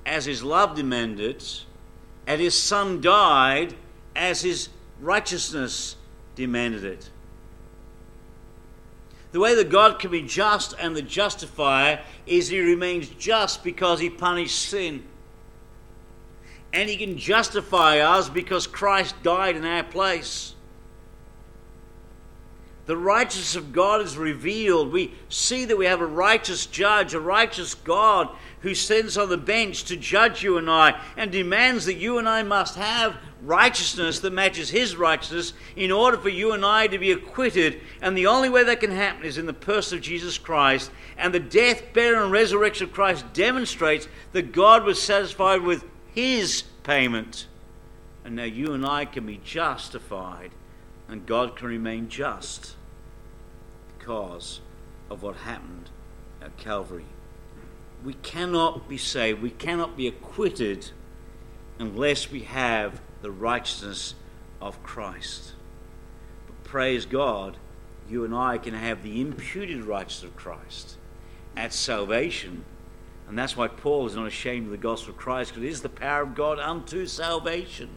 as 0.06 0.26
his 0.26 0.44
love 0.44 0.76
demanded, 0.76 1.44
and 2.26 2.42
his 2.42 2.60
son 2.60 3.02
died 3.02 3.76
as 4.16 4.42
his 4.42 4.70
righteousness 5.00 5.96
demanded 6.36 6.84
it. 6.84 7.10
The 9.32 9.40
way 9.40 9.56
that 9.56 9.70
God 9.70 10.00
can 10.00 10.12
be 10.12 10.22
just 10.22 10.74
and 10.80 10.96
the 10.96 11.02
justifier 11.02 12.02
is 12.26 12.50
he 12.50 12.60
remains 12.60 13.08
just 13.10 13.64
because 13.64 14.00
he 14.00 14.10
punished 14.10 14.58
sin. 14.58 15.04
And 16.74 16.90
he 16.90 16.98
can 16.98 17.18
justify 17.18 18.00
us 18.00 18.30
because 18.30 18.68
Christ 18.68 19.16
died 19.24 19.56
in 19.56 19.66
our 19.66 19.84
place. 19.84 20.56
The 22.92 22.98
righteousness 22.98 23.56
of 23.56 23.72
God 23.72 24.02
is 24.02 24.18
revealed. 24.18 24.92
We 24.92 25.14
see 25.30 25.64
that 25.64 25.78
we 25.78 25.86
have 25.86 26.02
a 26.02 26.06
righteous 26.06 26.66
judge, 26.66 27.14
a 27.14 27.22
righteous 27.22 27.74
God 27.74 28.28
who 28.64 28.76
sits 28.76 29.16
on 29.16 29.30
the 29.30 29.38
bench 29.38 29.86
to 29.86 29.96
judge 29.96 30.44
you 30.44 30.58
and 30.58 30.70
I 30.70 31.00
and 31.16 31.32
demands 31.32 31.86
that 31.86 31.96
you 31.96 32.18
and 32.18 32.28
I 32.28 32.44
must 32.44 32.76
have 32.76 33.16
righteousness 33.44 34.20
that 34.20 34.34
matches 34.34 34.72
his 34.72 34.98
righteousness 34.98 35.54
in 35.78 35.90
order 35.90 36.18
for 36.18 36.28
you 36.28 36.52
and 36.52 36.66
I 36.66 36.88
to 36.88 37.00
be 37.00 37.14
acquitted. 37.14 37.80
And 38.02 38.18
the 38.18 38.28
only 38.28 38.50
way 38.50 38.66
that 38.66 38.82
can 38.82 38.92
happen 38.92 39.24
is 39.24 39.38
in 39.38 39.46
the 39.46 39.54
person 39.54 39.98
of 39.98 40.04
Jesus 40.04 40.38
Christ. 40.38 40.92
And 41.18 41.34
the 41.34 41.40
death, 41.40 41.94
burial, 41.94 42.24
and 42.24 42.32
resurrection 42.34 42.88
of 42.88 42.94
Christ 42.94 43.24
demonstrates 43.32 44.10
that 44.34 44.52
God 44.52 44.84
was 44.84 45.02
satisfied 45.02 45.62
with 45.62 45.86
his 46.14 46.64
payment. 46.84 47.48
And 48.26 48.36
now 48.36 48.44
you 48.44 48.74
and 48.74 48.86
I 48.86 49.06
can 49.06 49.26
be 49.26 49.40
justified, 49.46 50.52
and 51.08 51.26
God 51.26 51.56
can 51.56 51.68
remain 51.68 52.10
just 52.10 52.76
because 54.02 54.62
of 55.12 55.22
what 55.22 55.36
happened 55.36 55.92
at 56.42 56.58
Calvary. 56.58 57.06
We 58.04 58.16
cannot 58.16 58.90
be 58.90 58.98
saved, 58.98 59.44
we 59.44 59.52
cannot 59.52 59.96
be 59.96 60.08
acquitted 60.08 60.90
unless 61.78 62.32
we 62.32 62.42
have 62.42 63.00
the 63.22 63.30
righteousness 63.30 64.16
of 64.60 64.82
Christ. 64.82 65.54
But 66.48 66.64
praise 66.64 67.06
God, 67.06 67.58
you 68.10 68.26
and 68.26 68.34
I 68.34 68.58
can 68.58 68.74
have 68.74 69.04
the 69.04 69.22
imputed 69.22 69.84
righteousness 69.86 70.32
of 70.32 70.36
Christ 70.36 70.96
at 71.56 71.72
salvation. 71.72 72.66
And 73.28 73.38
that's 73.38 73.56
why 73.56 73.68
Paul 73.68 74.08
is 74.08 74.16
not 74.16 74.26
ashamed 74.26 74.66
of 74.66 74.72
the 74.72 74.78
gospel 74.78 75.12
of 75.12 75.18
Christ, 75.18 75.52
because 75.52 75.64
it 75.64 75.70
is 75.70 75.82
the 75.84 75.90
power 75.90 76.24
of 76.24 76.34
God 76.34 76.58
unto 76.58 77.06
salvation 77.06 77.90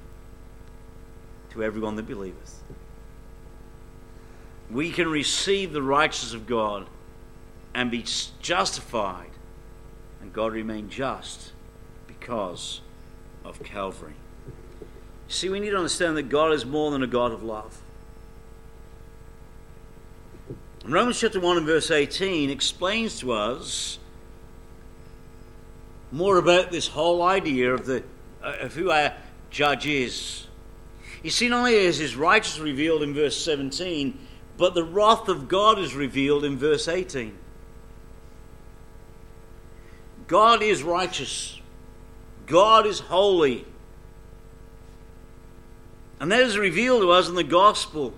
to 1.50 1.64
everyone 1.64 1.96
that 1.96 2.06
believeth. 2.06 2.62
We 4.70 4.90
can 4.90 5.08
receive 5.08 5.72
the 5.72 5.82
righteousness 5.82 6.34
of 6.34 6.46
God 6.46 6.86
and 7.74 7.90
be 7.90 8.04
justified, 8.40 9.30
and 10.20 10.32
God 10.32 10.52
remain 10.52 10.88
just 10.88 11.52
because 12.06 12.80
of 13.44 13.62
Calvary. 13.62 14.14
See, 15.28 15.48
we 15.48 15.60
need 15.60 15.70
to 15.70 15.76
understand 15.76 16.16
that 16.16 16.28
God 16.28 16.52
is 16.52 16.64
more 16.64 16.90
than 16.90 17.02
a 17.02 17.06
God 17.06 17.32
of 17.32 17.42
love. 17.42 17.80
Romans 20.84 21.18
chapter 21.18 21.40
1 21.40 21.56
and 21.56 21.66
verse 21.66 21.90
18 21.90 22.50
explains 22.50 23.18
to 23.20 23.32
us 23.32 23.98
more 26.12 26.36
about 26.36 26.70
this 26.70 26.86
whole 26.86 27.22
idea 27.22 27.72
of, 27.72 27.86
the, 27.86 28.04
uh, 28.42 28.56
of 28.60 28.74
who 28.74 28.90
our 28.90 29.14
judge 29.50 29.86
is. 29.86 30.46
You 31.22 31.30
see, 31.30 31.48
not 31.48 31.60
only 31.60 31.74
is 31.74 31.96
his 31.96 32.16
righteousness 32.16 32.62
revealed 32.62 33.02
in 33.02 33.14
verse 33.14 33.36
17, 33.42 34.18
but 34.56 34.74
the 34.74 34.84
wrath 34.84 35.28
of 35.28 35.48
God 35.48 35.78
is 35.78 35.94
revealed 35.94 36.44
in 36.44 36.56
verse 36.56 36.88
18. 36.88 37.36
God 40.26 40.62
is 40.62 40.82
righteous. 40.82 41.60
God 42.46 42.86
is 42.86 43.00
holy. 43.00 43.66
And 46.20 46.30
that 46.32 46.40
is 46.40 46.56
revealed 46.56 47.02
to 47.02 47.10
us 47.10 47.28
in 47.28 47.34
the 47.34 47.44
gospel. 47.44 48.14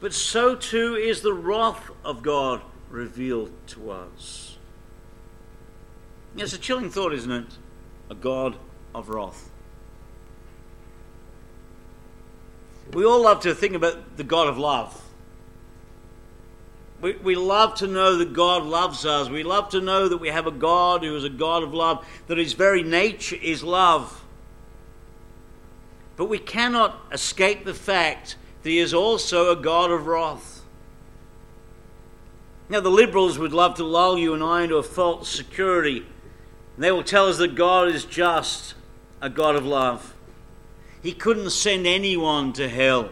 But 0.00 0.12
so 0.14 0.54
too 0.54 0.96
is 0.96 1.20
the 1.20 1.34
wrath 1.34 1.90
of 2.04 2.22
God 2.22 2.62
revealed 2.88 3.52
to 3.68 3.90
us. 3.90 4.56
It's 6.36 6.52
a 6.52 6.58
chilling 6.58 6.90
thought, 6.90 7.12
isn't 7.12 7.30
it? 7.30 7.58
A 8.10 8.14
God 8.14 8.56
of 8.94 9.08
wrath. 9.08 9.51
We 12.92 13.04
all 13.04 13.22
love 13.22 13.40
to 13.42 13.54
think 13.54 13.74
about 13.74 14.16
the 14.16 14.24
God 14.24 14.48
of 14.48 14.58
love. 14.58 14.98
We, 17.00 17.14
we 17.16 17.34
love 17.34 17.74
to 17.76 17.86
know 17.86 18.16
that 18.18 18.32
God 18.32 18.62
loves 18.62 19.04
us. 19.04 19.28
We 19.28 19.42
love 19.42 19.70
to 19.70 19.80
know 19.80 20.08
that 20.08 20.18
we 20.18 20.28
have 20.28 20.46
a 20.46 20.52
God 20.52 21.02
who 21.02 21.16
is 21.16 21.24
a 21.24 21.30
God 21.30 21.62
of 21.62 21.74
love, 21.74 22.06
that 22.28 22.38
his 22.38 22.52
very 22.52 22.82
nature 22.82 23.36
is 23.36 23.64
love. 23.64 24.22
But 26.16 26.26
we 26.26 26.38
cannot 26.38 27.00
escape 27.10 27.64
the 27.64 27.74
fact 27.74 28.36
that 28.62 28.70
he 28.70 28.78
is 28.78 28.94
also 28.94 29.50
a 29.50 29.56
God 29.56 29.90
of 29.90 30.06
wrath. 30.06 30.62
Now, 32.68 32.80
the 32.80 32.90
liberals 32.90 33.38
would 33.38 33.52
love 33.52 33.74
to 33.76 33.84
lull 33.84 34.16
you 34.16 34.32
and 34.32 34.42
I 34.42 34.62
into 34.62 34.76
a 34.76 34.82
false 34.82 35.28
security. 35.28 36.06
They 36.78 36.92
will 36.92 37.02
tell 37.02 37.26
us 37.26 37.38
that 37.38 37.54
God 37.54 37.88
is 37.88 38.04
just 38.04 38.74
a 39.20 39.28
God 39.28 39.56
of 39.56 39.66
love. 39.66 40.14
He 41.02 41.12
couldn't 41.12 41.50
send 41.50 41.86
anyone 41.86 42.52
to 42.54 42.68
hell. 42.68 43.10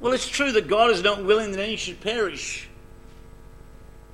Well, 0.00 0.12
it's 0.12 0.28
true 0.28 0.52
that 0.52 0.68
God 0.68 0.90
is 0.90 1.02
not 1.02 1.24
willing 1.24 1.52
that 1.52 1.60
any 1.60 1.76
should 1.76 2.00
perish. 2.00 2.68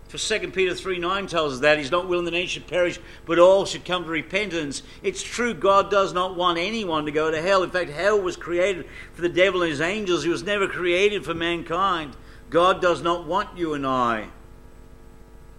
For 0.08 0.38
2 0.38 0.52
Peter 0.52 0.74
3 0.74 0.98
9 0.98 1.26
tells 1.26 1.54
us 1.54 1.60
that 1.60 1.78
he's 1.78 1.90
not 1.90 2.08
willing 2.08 2.24
that 2.26 2.34
any 2.34 2.46
should 2.46 2.68
perish, 2.68 3.00
but 3.26 3.38
all 3.38 3.64
should 3.64 3.84
come 3.84 4.04
to 4.04 4.10
repentance. 4.10 4.82
It's 5.02 5.22
true, 5.22 5.54
God 5.54 5.90
does 5.90 6.12
not 6.12 6.36
want 6.36 6.58
anyone 6.58 7.04
to 7.06 7.10
go 7.10 7.30
to 7.30 7.42
hell. 7.42 7.64
In 7.64 7.70
fact, 7.70 7.90
hell 7.90 8.20
was 8.20 8.36
created 8.36 8.86
for 9.12 9.22
the 9.22 9.28
devil 9.28 9.62
and 9.62 9.70
his 9.70 9.80
angels, 9.80 10.24
it 10.24 10.28
was 10.28 10.44
never 10.44 10.68
created 10.68 11.24
for 11.24 11.34
mankind. 11.34 12.16
God 12.48 12.80
does 12.80 13.02
not 13.02 13.26
want 13.26 13.58
you 13.58 13.74
and 13.74 13.84
I 13.84 14.28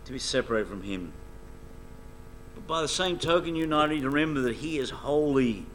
to 0.06 0.12
be 0.14 0.20
separated 0.20 0.70
from 0.70 0.84
him. 0.84 1.12
But 2.54 2.66
by 2.66 2.82
the 2.82 2.88
same 2.88 3.20
token, 3.20 3.56
you 3.56 3.66
and 3.66 3.76
I 3.76 3.88
need 3.88 4.02
to 4.02 4.10
remember 4.10 4.42
that 4.42 4.56
he 4.56 4.78
is 4.78 4.90
holy. 4.90 5.66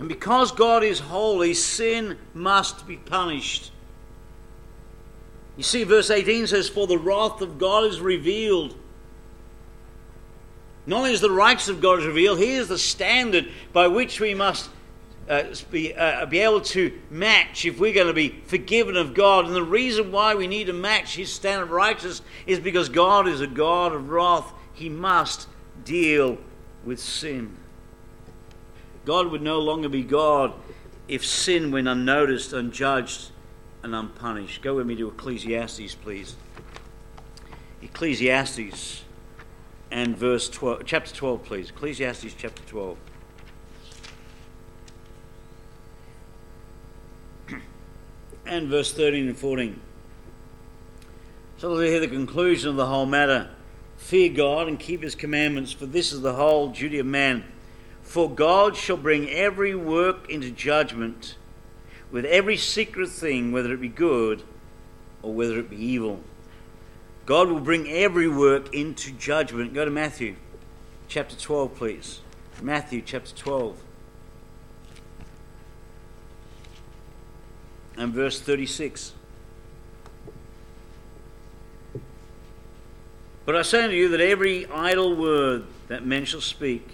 And 0.00 0.08
because 0.08 0.50
God 0.50 0.82
is 0.82 0.98
holy, 0.98 1.52
sin 1.52 2.16
must 2.32 2.88
be 2.88 2.96
punished. 2.96 3.70
You 5.58 5.62
see, 5.62 5.84
verse 5.84 6.10
18 6.10 6.46
says, 6.46 6.70
For 6.70 6.86
the 6.86 6.96
wrath 6.96 7.42
of 7.42 7.58
God 7.58 7.84
is 7.84 8.00
revealed. 8.00 8.74
Not 10.86 11.00
only 11.00 11.12
is 11.12 11.20
the 11.20 11.30
righteousness 11.30 11.76
of 11.76 11.82
God 11.82 12.02
revealed, 12.02 12.38
here 12.38 12.62
is 12.62 12.68
the 12.68 12.78
standard 12.78 13.50
by 13.74 13.88
which 13.88 14.20
we 14.20 14.32
must 14.32 14.70
uh, 15.28 15.44
be, 15.70 15.94
uh, 15.94 16.24
be 16.24 16.38
able 16.38 16.62
to 16.62 16.98
match 17.10 17.66
if 17.66 17.78
we're 17.78 17.92
going 17.92 18.06
to 18.06 18.14
be 18.14 18.40
forgiven 18.46 18.96
of 18.96 19.12
God. 19.12 19.44
And 19.44 19.54
the 19.54 19.62
reason 19.62 20.10
why 20.10 20.34
we 20.34 20.46
need 20.46 20.68
to 20.68 20.72
match 20.72 21.14
his 21.14 21.30
standard 21.30 21.64
of 21.64 21.70
righteousness 21.72 22.22
is 22.46 22.58
because 22.58 22.88
God 22.88 23.28
is 23.28 23.42
a 23.42 23.46
God 23.46 23.92
of 23.92 24.08
wrath. 24.08 24.50
He 24.72 24.88
must 24.88 25.46
deal 25.84 26.38
with 26.86 26.98
sin. 26.98 27.59
God 29.04 29.28
would 29.28 29.42
no 29.42 29.58
longer 29.58 29.88
be 29.88 30.02
God 30.02 30.52
if 31.08 31.24
sin 31.24 31.70
went 31.70 31.88
unnoticed, 31.88 32.52
unjudged, 32.52 33.30
and 33.82 33.94
unpunished. 33.94 34.62
Go 34.62 34.76
with 34.76 34.86
me 34.86 34.94
to 34.96 35.08
Ecclesiastes, 35.08 35.94
please. 35.96 36.36
Ecclesiastes 37.82 39.02
and 39.90 40.16
verse 40.16 40.48
12, 40.48 40.82
chapter 40.84 41.14
12, 41.14 41.44
please. 41.44 41.70
Ecclesiastes 41.70 42.34
chapter 42.36 42.62
12. 42.66 42.98
and 48.46 48.68
verse 48.68 48.92
13 48.92 49.28
and 49.28 49.36
14. 49.36 49.80
So 51.58 51.76
we 51.76 51.88
hear 51.88 52.00
the 52.00 52.08
conclusion 52.08 52.70
of 52.70 52.76
the 52.76 52.86
whole 52.86 53.06
matter. 53.06 53.50
Fear 53.96 54.34
God 54.34 54.68
and 54.68 54.78
keep 54.78 55.02
his 55.02 55.14
commandments, 55.14 55.72
for 55.72 55.86
this 55.86 56.12
is 56.12 56.20
the 56.20 56.34
whole 56.34 56.68
duty 56.68 56.98
of 56.98 57.06
man. 57.06 57.44
For 58.10 58.28
God 58.28 58.74
shall 58.74 58.96
bring 58.96 59.30
every 59.30 59.72
work 59.72 60.28
into 60.28 60.50
judgment 60.50 61.36
with 62.10 62.24
every 62.24 62.56
secret 62.56 63.08
thing, 63.08 63.52
whether 63.52 63.72
it 63.72 63.80
be 63.80 63.86
good 63.86 64.42
or 65.22 65.32
whether 65.32 65.60
it 65.60 65.70
be 65.70 65.76
evil. 65.76 66.18
God 67.24 67.48
will 67.48 67.60
bring 67.60 67.88
every 67.88 68.26
work 68.26 68.74
into 68.74 69.12
judgment. 69.12 69.74
Go 69.74 69.84
to 69.84 69.92
Matthew 69.92 70.34
chapter 71.06 71.36
12, 71.36 71.76
please. 71.76 72.20
Matthew 72.60 73.00
chapter 73.00 73.32
12. 73.32 73.80
And 77.96 78.12
verse 78.12 78.40
36. 78.40 79.12
But 83.46 83.54
I 83.54 83.62
say 83.62 83.84
unto 83.84 83.94
you 83.94 84.08
that 84.08 84.20
every 84.20 84.66
idle 84.66 85.14
word 85.14 85.66
that 85.86 86.04
men 86.04 86.24
shall 86.24 86.40
speak, 86.40 86.88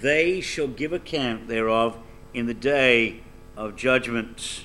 they 0.00 0.40
shall 0.40 0.68
give 0.68 0.92
account 0.92 1.48
thereof 1.48 1.98
in 2.32 2.46
the 2.46 2.54
day 2.54 3.20
of 3.56 3.76
judgment. 3.76 4.64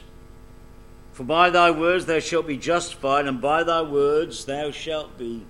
For 1.12 1.24
by 1.24 1.50
thy 1.50 1.72
words 1.72 2.06
thou 2.06 2.20
shalt 2.20 2.48
be 2.48 2.58
justified, 2.58 3.28
and 3.28 3.42
by 3.42 3.64
thy 3.64 3.82
words 3.82 4.46
thou 4.46 4.72
shalt 4.72 5.18
be 5.18 5.46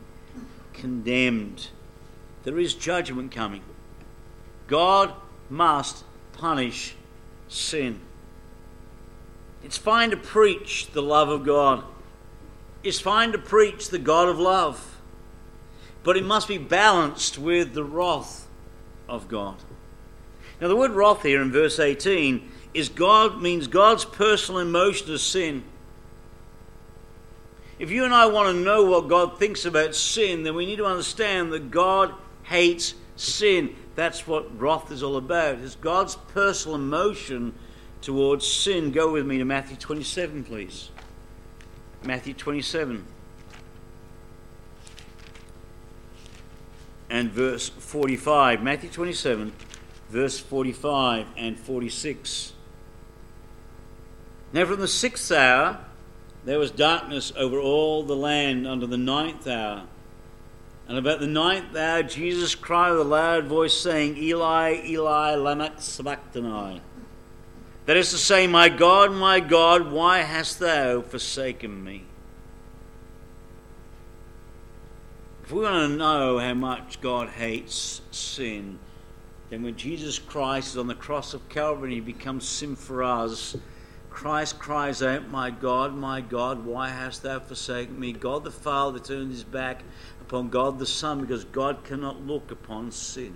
condemned. 0.73 1.69
There 2.43 2.59
is 2.59 2.73
judgment 2.73 3.31
coming. 3.31 3.61
God 4.67 5.13
must 5.49 6.03
punish 6.33 6.95
sin. 7.47 7.99
It's 9.63 9.77
fine 9.77 10.09
to 10.09 10.17
preach 10.17 10.91
the 10.91 11.01
love 11.01 11.29
of 11.29 11.45
God. 11.45 11.83
It's 12.83 12.99
fine 12.99 13.31
to 13.31 13.37
preach 13.37 13.89
the 13.89 13.99
God 13.99 14.27
of 14.27 14.39
love. 14.39 14.99
But 16.03 16.17
it 16.17 16.25
must 16.25 16.49
be 16.49 16.57
balanced 16.57 17.37
with 17.37 17.73
the 17.73 17.83
wrath 17.85 18.47
of 19.07 19.29
God. 19.29 19.55
Now, 20.63 20.69
the 20.69 20.77
word 20.77 20.91
wrath 20.91 21.23
here 21.23 21.41
in 21.41 21.51
verse 21.51 21.77
18 21.77 22.49
is 22.73 22.87
God 22.87 23.41
means 23.41 23.67
God's 23.67 24.05
personal 24.05 24.61
emotion 24.61 25.11
of 25.11 25.19
sin. 25.19 25.65
If 27.79 27.91
you 27.91 28.05
and 28.05 28.13
I 28.13 28.27
want 28.27 28.55
to 28.55 28.63
know 28.63 28.85
what 28.85 29.09
God 29.09 29.37
thinks 29.37 29.65
about 29.65 29.93
sin, 29.93 30.43
then 30.43 30.55
we 30.55 30.65
need 30.65 30.77
to 30.77 30.85
understand 30.85 31.51
that 31.51 31.69
God 31.69 32.13
hates 32.43 32.93
sin. 33.17 33.75
That's 33.95 34.25
what 34.25 34.57
wrath 34.57 34.89
is 34.89 35.03
all 35.03 35.17
about. 35.17 35.59
It's 35.59 35.75
God's 35.75 36.15
personal 36.15 36.75
emotion 36.75 37.53
towards 38.01 38.47
sin. 38.47 38.91
Go 38.91 39.11
with 39.11 39.25
me 39.25 39.39
to 39.39 39.43
Matthew 39.43 39.75
27, 39.75 40.45
please. 40.45 40.91
Matthew 42.05 42.35
27. 42.35 43.05
And 47.09 47.31
verse 47.31 47.67
45. 47.67 48.63
Matthew 48.63 48.89
27, 48.89 49.51
verse 50.13 50.39
45 50.39 51.25
and 51.35 51.59
46. 51.59 52.53
Now, 54.53 54.65
from 54.65 54.79
the 54.79 54.87
sixth 54.87 55.31
hour, 55.31 55.83
there 56.45 56.59
was 56.59 56.69
darkness 56.69 57.33
over 57.35 57.59
all 57.59 58.03
the 58.03 58.15
land 58.15 58.67
under 58.67 58.85
the 58.85 58.97
ninth 58.97 59.47
hour. 59.47 59.85
And 60.87 60.99
about 60.99 61.19
the 61.19 61.25
ninth 61.25 61.75
hour, 61.75 62.03
Jesus 62.03 62.53
cried 62.53 62.91
with 62.91 63.01
a 63.01 63.03
loud 63.05 63.45
voice, 63.45 63.73
saying, 63.73 64.15
Eli, 64.17 64.83
Eli, 64.85 65.33
lama 65.33 65.73
sabachthani. 65.79 66.81
That 67.87 67.97
is 67.97 68.11
to 68.11 68.17
say, 68.17 68.45
My 68.45 68.69
God, 68.69 69.11
my 69.11 69.39
God, 69.39 69.91
why 69.91 70.19
hast 70.19 70.59
thou 70.59 71.01
forsaken 71.01 71.83
me? 71.83 72.03
If 75.43 75.51
we 75.51 75.63
want 75.63 75.91
to 75.91 75.97
know 75.97 76.37
how 76.37 76.53
much 76.53 77.01
God 77.01 77.29
hates 77.29 78.01
sin, 78.11 78.77
then 79.53 79.63
when 79.63 79.77
Jesus 79.77 80.19
Christ 80.19 80.69
is 80.69 80.77
on 80.77 80.87
the 80.87 80.95
cross 80.95 81.33
of 81.33 81.47
Calvary, 81.47 81.95
he 81.95 81.99
becomes 81.99 82.47
sin 82.47 82.75
for 82.75 83.03
us 83.03 83.55
Christ 84.13 84.59
cries 84.59 85.01
out, 85.01 85.27
My 85.29 85.49
God, 85.49 85.95
my 85.95 86.21
God, 86.21 86.65
why 86.65 86.89
hast 86.89 87.23
thou 87.23 87.39
forsaken 87.39 87.99
me? 87.99 88.13
God 88.13 88.43
the 88.43 88.51
Father 88.51 88.99
turns 88.99 89.33
his 89.33 89.43
back 89.43 89.83
upon 90.21 90.49
God 90.49 90.77
the 90.77 90.85
Son 90.85 91.19
because 91.19 91.43
God 91.45 91.83
cannot 91.83 92.25
look 92.25 92.51
upon 92.51 92.91
sin. 92.91 93.33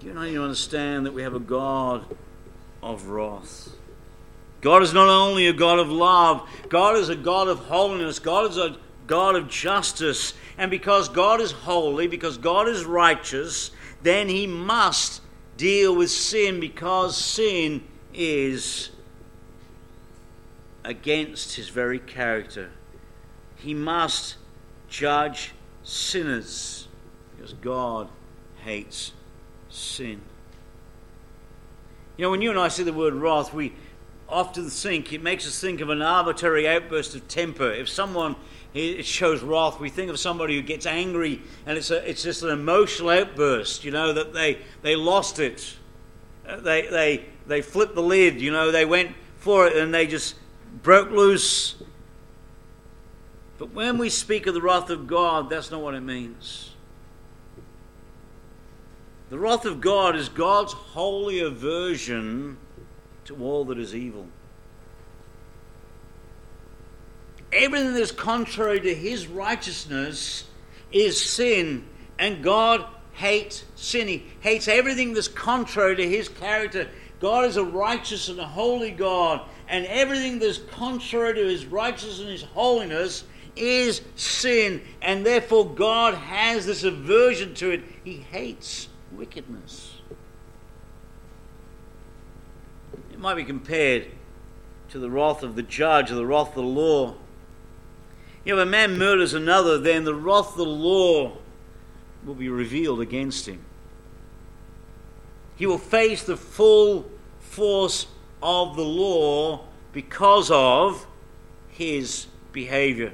You 0.00 0.12
know, 0.12 0.22
you 0.22 0.42
understand 0.42 1.06
that 1.06 1.12
we 1.12 1.22
have 1.22 1.34
a 1.34 1.40
God 1.40 2.04
of 2.82 3.06
wrath. 3.06 3.68
God 4.60 4.82
is 4.82 4.92
not 4.92 5.08
only 5.08 5.46
a 5.46 5.52
God 5.52 5.78
of 5.78 5.88
love, 5.88 6.48
God 6.68 6.96
is 6.96 7.08
a 7.08 7.16
God 7.16 7.46
of 7.46 7.60
holiness, 7.60 8.18
God 8.18 8.50
is 8.50 8.56
a 8.56 8.76
God 9.06 9.36
of 9.36 9.48
justice. 9.48 10.34
And 10.60 10.70
because 10.70 11.08
God 11.08 11.40
is 11.40 11.52
holy, 11.52 12.06
because 12.06 12.36
God 12.36 12.68
is 12.68 12.84
righteous, 12.84 13.70
then 14.02 14.28
he 14.28 14.46
must 14.46 15.22
deal 15.56 15.96
with 15.96 16.10
sin 16.10 16.60
because 16.60 17.16
sin 17.16 17.82
is 18.12 18.90
against 20.84 21.54
his 21.54 21.70
very 21.70 21.98
character. 21.98 22.72
He 23.56 23.72
must 23.72 24.36
judge 24.86 25.52
sinners 25.82 26.88
because 27.34 27.54
God 27.54 28.10
hates 28.62 29.14
sin. 29.70 30.20
You 32.18 32.26
know, 32.26 32.30
when 32.32 32.42
you 32.42 32.50
and 32.50 32.58
I 32.58 32.68
see 32.68 32.82
the 32.82 32.92
word 32.92 33.14
wrath, 33.14 33.54
we 33.54 33.72
often 34.28 34.68
think, 34.68 35.10
it 35.10 35.22
makes 35.22 35.46
us 35.46 35.58
think 35.58 35.80
of 35.80 35.88
an 35.88 36.02
arbitrary 36.02 36.68
outburst 36.68 37.14
of 37.14 37.26
temper. 37.28 37.72
If 37.72 37.88
someone 37.88 38.36
it 38.72 39.04
shows 39.04 39.42
wrath. 39.42 39.80
We 39.80 39.90
think 39.90 40.10
of 40.10 40.18
somebody 40.18 40.54
who 40.54 40.62
gets 40.62 40.86
angry 40.86 41.42
and 41.66 41.76
it's, 41.76 41.90
a, 41.90 42.08
it's 42.08 42.22
just 42.22 42.42
an 42.42 42.50
emotional 42.50 43.10
outburst, 43.10 43.84
you 43.84 43.90
know, 43.90 44.12
that 44.12 44.32
they, 44.32 44.58
they 44.82 44.96
lost 44.96 45.38
it. 45.38 45.76
Uh, 46.46 46.60
they, 46.60 46.86
they, 46.86 47.24
they 47.46 47.62
flipped 47.62 47.94
the 47.94 48.02
lid, 48.02 48.40
you 48.40 48.52
know, 48.52 48.70
they 48.70 48.84
went 48.84 49.14
for 49.38 49.66
it 49.66 49.76
and 49.76 49.92
they 49.92 50.06
just 50.06 50.36
broke 50.82 51.10
loose. 51.10 51.76
But 53.58 53.72
when 53.72 53.98
we 53.98 54.08
speak 54.08 54.46
of 54.46 54.54
the 54.54 54.62
wrath 54.62 54.88
of 54.88 55.06
God, 55.06 55.50
that's 55.50 55.70
not 55.70 55.80
what 55.82 55.94
it 55.94 56.00
means. 56.00 56.70
The 59.30 59.38
wrath 59.38 59.64
of 59.64 59.80
God 59.80 60.16
is 60.16 60.28
God's 60.28 60.72
holy 60.72 61.40
aversion 61.40 62.56
to 63.26 63.36
all 63.36 63.64
that 63.66 63.78
is 63.78 63.94
evil. 63.94 64.26
Everything 67.52 67.94
that 67.94 68.00
is 68.00 68.12
contrary 68.12 68.80
to 68.80 68.94
his 68.94 69.26
righteousness 69.26 70.44
is 70.92 71.20
sin, 71.22 71.86
and 72.18 72.42
God 72.42 72.84
hates 73.12 73.64
sin. 73.74 74.08
He 74.08 74.24
hates 74.40 74.68
everything 74.68 75.12
that's 75.12 75.28
contrary 75.28 75.96
to 75.96 76.08
his 76.08 76.28
character. 76.28 76.88
God 77.20 77.44
is 77.44 77.56
a 77.56 77.64
righteous 77.64 78.28
and 78.28 78.40
a 78.40 78.46
holy 78.46 78.90
God, 78.90 79.42
and 79.68 79.84
everything 79.86 80.38
that's 80.38 80.58
contrary 80.58 81.34
to 81.34 81.46
his 81.46 81.66
righteousness 81.66 82.20
and 82.20 82.30
his 82.30 82.42
holiness 82.42 83.24
is 83.56 84.00
sin, 84.16 84.82
and 85.02 85.24
therefore 85.24 85.68
God 85.74 86.14
has 86.14 86.66
this 86.66 86.84
aversion 86.84 87.54
to 87.54 87.70
it. 87.70 87.82
He 88.04 88.16
hates 88.16 88.88
wickedness. 89.12 89.96
It 93.12 93.18
might 93.18 93.34
be 93.34 93.44
compared 93.44 94.06
to 94.90 94.98
the 94.98 95.10
wrath 95.10 95.42
of 95.42 95.56
the 95.56 95.62
judge 95.62 96.10
or 96.10 96.14
the 96.14 96.26
wrath 96.26 96.48
of 96.48 96.54
the 96.54 96.62
law. 96.62 97.14
If 98.44 98.56
a 98.56 98.66
man 98.66 98.96
murders 98.98 99.34
another, 99.34 99.78
then 99.78 100.04
the 100.04 100.14
wrath 100.14 100.50
of 100.50 100.56
the 100.56 100.64
law 100.64 101.36
will 102.24 102.34
be 102.34 102.48
revealed 102.48 103.00
against 103.00 103.46
him. 103.46 103.64
He 105.56 105.66
will 105.66 105.78
face 105.78 106.22
the 106.22 106.36
full 106.36 107.10
force 107.38 108.06
of 108.42 108.76
the 108.76 108.84
law 108.84 109.64
because 109.92 110.50
of 110.50 111.06
his 111.68 112.26
behavior. 112.52 113.12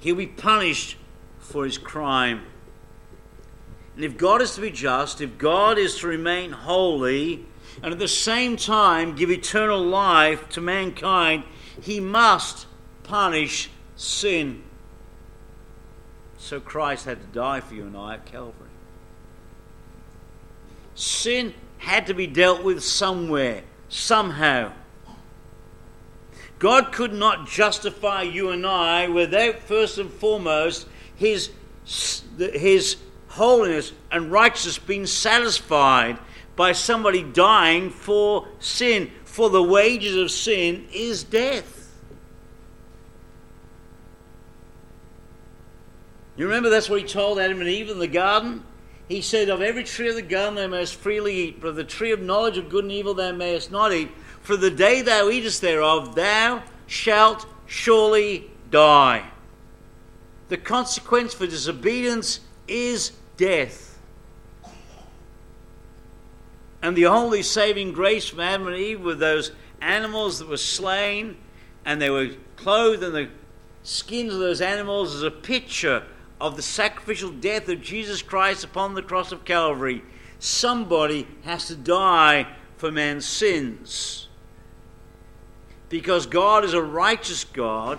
He'll 0.00 0.16
be 0.16 0.26
punished 0.26 0.96
for 1.38 1.64
his 1.64 1.78
crime. 1.78 2.42
And 3.96 4.04
if 4.04 4.16
God 4.16 4.42
is 4.42 4.54
to 4.54 4.60
be 4.60 4.70
just, 4.70 5.20
if 5.20 5.38
God 5.38 5.78
is 5.78 5.98
to 5.98 6.06
remain 6.06 6.52
holy, 6.52 7.46
and 7.82 7.92
at 7.92 7.98
the 7.98 8.08
same 8.08 8.56
time 8.56 9.16
give 9.16 9.30
eternal 9.30 9.82
life 9.82 10.48
to 10.50 10.60
mankind, 10.60 11.44
he 11.82 12.00
must 12.00 12.66
punish 13.02 13.70
sin. 13.96 14.62
So 16.38 16.60
Christ 16.60 17.04
had 17.04 17.20
to 17.20 17.26
die 17.26 17.60
for 17.60 17.74
you 17.74 17.82
and 17.82 17.96
I 17.96 18.14
at 18.14 18.26
Calvary. 18.26 18.68
Sin 20.94 21.54
had 21.78 22.06
to 22.06 22.14
be 22.14 22.26
dealt 22.26 22.62
with 22.62 22.82
somewhere, 22.82 23.62
somehow. 23.88 24.72
God 26.58 26.92
could 26.92 27.12
not 27.12 27.46
justify 27.46 28.22
you 28.22 28.50
and 28.50 28.66
I 28.66 29.08
without, 29.08 29.60
first 29.60 29.98
and 29.98 30.10
foremost, 30.10 30.88
His, 31.14 31.50
his 32.36 32.96
holiness 33.28 33.92
and 34.10 34.32
righteousness 34.32 34.78
being 34.78 35.06
satisfied 35.06 36.18
by 36.58 36.72
somebody 36.72 37.22
dying 37.22 37.88
for 37.88 38.48
sin. 38.58 39.12
For 39.24 39.48
the 39.48 39.62
wages 39.62 40.16
of 40.16 40.28
sin 40.32 40.88
is 40.92 41.22
death. 41.22 41.96
You 46.36 46.46
remember 46.46 46.68
that's 46.68 46.90
what 46.90 47.00
he 47.00 47.06
told 47.06 47.38
Adam 47.38 47.60
and 47.60 47.68
Eve 47.68 47.90
in 47.90 48.00
the 48.00 48.08
garden? 48.08 48.64
He 49.08 49.22
said, 49.22 49.48
Of 49.48 49.62
every 49.62 49.84
tree 49.84 50.08
of 50.08 50.16
the 50.16 50.22
garden 50.22 50.56
thou 50.56 50.66
mayest 50.66 50.96
freely 50.96 51.34
eat, 51.34 51.60
but 51.60 51.68
of 51.68 51.76
the 51.76 51.84
tree 51.84 52.10
of 52.10 52.20
knowledge 52.20 52.58
of 52.58 52.68
good 52.68 52.82
and 52.82 52.92
evil 52.92 53.14
thou 53.14 53.30
mayest 53.30 53.70
not 53.70 53.92
eat. 53.92 54.10
For 54.42 54.56
the 54.56 54.70
day 54.70 55.00
thou 55.00 55.30
eatest 55.30 55.60
thereof, 55.60 56.16
thou 56.16 56.64
shalt 56.88 57.46
surely 57.66 58.50
die. 58.68 59.30
The 60.48 60.56
consequence 60.56 61.34
for 61.34 61.46
disobedience 61.46 62.40
is 62.66 63.12
death. 63.36 63.87
And 66.82 66.96
the 66.96 67.06
only 67.06 67.42
saving 67.42 67.92
grace 67.92 68.28
from 68.28 68.40
Adam 68.40 68.66
and 68.68 68.76
Eve 68.76 69.00
were 69.00 69.14
those 69.14 69.52
animals 69.80 70.38
that 70.38 70.48
were 70.48 70.56
slain, 70.56 71.36
and 71.84 72.00
they 72.00 72.10
were 72.10 72.30
clothed 72.56 73.02
in 73.02 73.12
the 73.12 73.28
skins 73.82 74.32
of 74.32 74.40
those 74.40 74.60
animals 74.60 75.14
as 75.14 75.22
a 75.22 75.30
picture 75.30 76.04
of 76.40 76.56
the 76.56 76.62
sacrificial 76.62 77.30
death 77.30 77.68
of 77.68 77.82
Jesus 77.82 78.22
Christ 78.22 78.64
upon 78.64 78.94
the 78.94 79.02
cross 79.02 79.32
of 79.32 79.44
Calvary, 79.44 80.02
somebody 80.38 81.26
has 81.44 81.66
to 81.66 81.74
die 81.74 82.46
for 82.76 82.92
man's 82.92 83.26
sins. 83.26 84.28
Because 85.88 86.26
God 86.26 86.64
is 86.64 86.74
a 86.74 86.82
righteous 86.82 87.44
God, 87.44 87.98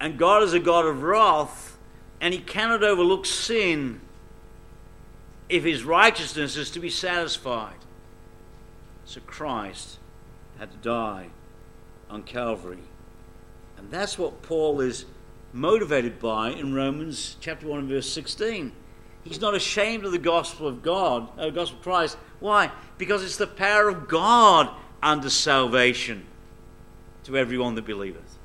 and 0.00 0.18
God 0.18 0.42
is 0.42 0.52
a 0.52 0.60
God 0.60 0.84
of 0.84 1.02
wrath, 1.02 1.78
and 2.20 2.34
He 2.34 2.40
cannot 2.40 2.82
overlook 2.82 3.24
sin 3.24 4.00
if 5.48 5.64
His 5.64 5.84
righteousness 5.84 6.56
is 6.56 6.70
to 6.72 6.80
be 6.80 6.90
satisfied. 6.90 7.76
So 9.08 9.22
Christ 9.26 9.98
had 10.58 10.70
to 10.70 10.76
die 10.76 11.28
on 12.10 12.24
Calvary. 12.24 12.82
And 13.78 13.90
that's 13.90 14.18
what 14.18 14.42
Paul 14.42 14.82
is 14.82 15.06
motivated 15.50 16.20
by 16.20 16.50
in 16.50 16.74
Romans 16.74 17.36
chapter 17.40 17.66
1 17.66 17.78
and 17.78 17.88
verse 17.88 18.06
16. 18.12 18.70
He's 19.24 19.40
not 19.40 19.54
ashamed 19.54 20.04
of 20.04 20.12
the 20.12 20.18
gospel 20.18 20.68
of 20.68 20.82
God, 20.82 21.26
uh, 21.38 21.48
gospel 21.48 21.78
of 21.78 21.84
Christ. 21.84 22.18
Why? 22.38 22.70
Because 22.98 23.24
it's 23.24 23.38
the 23.38 23.46
power 23.46 23.88
of 23.88 24.08
God 24.08 24.68
unto 25.02 25.30
salvation 25.30 26.26
to 27.24 27.38
everyone 27.38 27.76
that 27.76 27.86
believeth. 27.86 28.37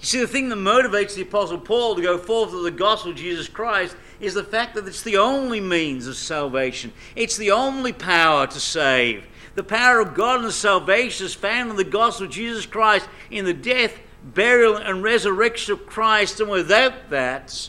You 0.00 0.06
see, 0.06 0.20
the 0.20 0.26
thing 0.26 0.48
that 0.48 0.56
motivates 0.56 1.14
the 1.14 1.22
Apostle 1.22 1.58
Paul 1.58 1.94
to 1.94 2.00
go 2.00 2.16
forth 2.16 2.52
with 2.52 2.62
the 2.62 2.70
gospel 2.70 3.10
of 3.10 3.18
Jesus 3.18 3.48
Christ 3.48 3.94
is 4.18 4.32
the 4.32 4.42
fact 4.42 4.74
that 4.74 4.88
it's 4.88 5.02
the 5.02 5.18
only 5.18 5.60
means 5.60 6.06
of 6.06 6.16
salvation. 6.16 6.92
It's 7.14 7.36
the 7.36 7.50
only 7.50 7.92
power 7.92 8.46
to 8.46 8.60
save. 8.60 9.26
The 9.56 9.62
power 9.62 10.00
of 10.00 10.14
God 10.14 10.42
and 10.42 10.52
salvation 10.52 11.26
is 11.26 11.34
found 11.34 11.68
in 11.68 11.76
the 11.76 11.84
gospel 11.84 12.26
of 12.26 12.32
Jesus 12.32 12.64
Christ, 12.64 13.10
in 13.30 13.44
the 13.44 13.52
death, 13.52 13.98
burial, 14.24 14.74
and 14.74 15.02
resurrection 15.02 15.74
of 15.74 15.84
Christ. 15.84 16.40
And 16.40 16.48
without 16.48 17.10
that, 17.10 17.68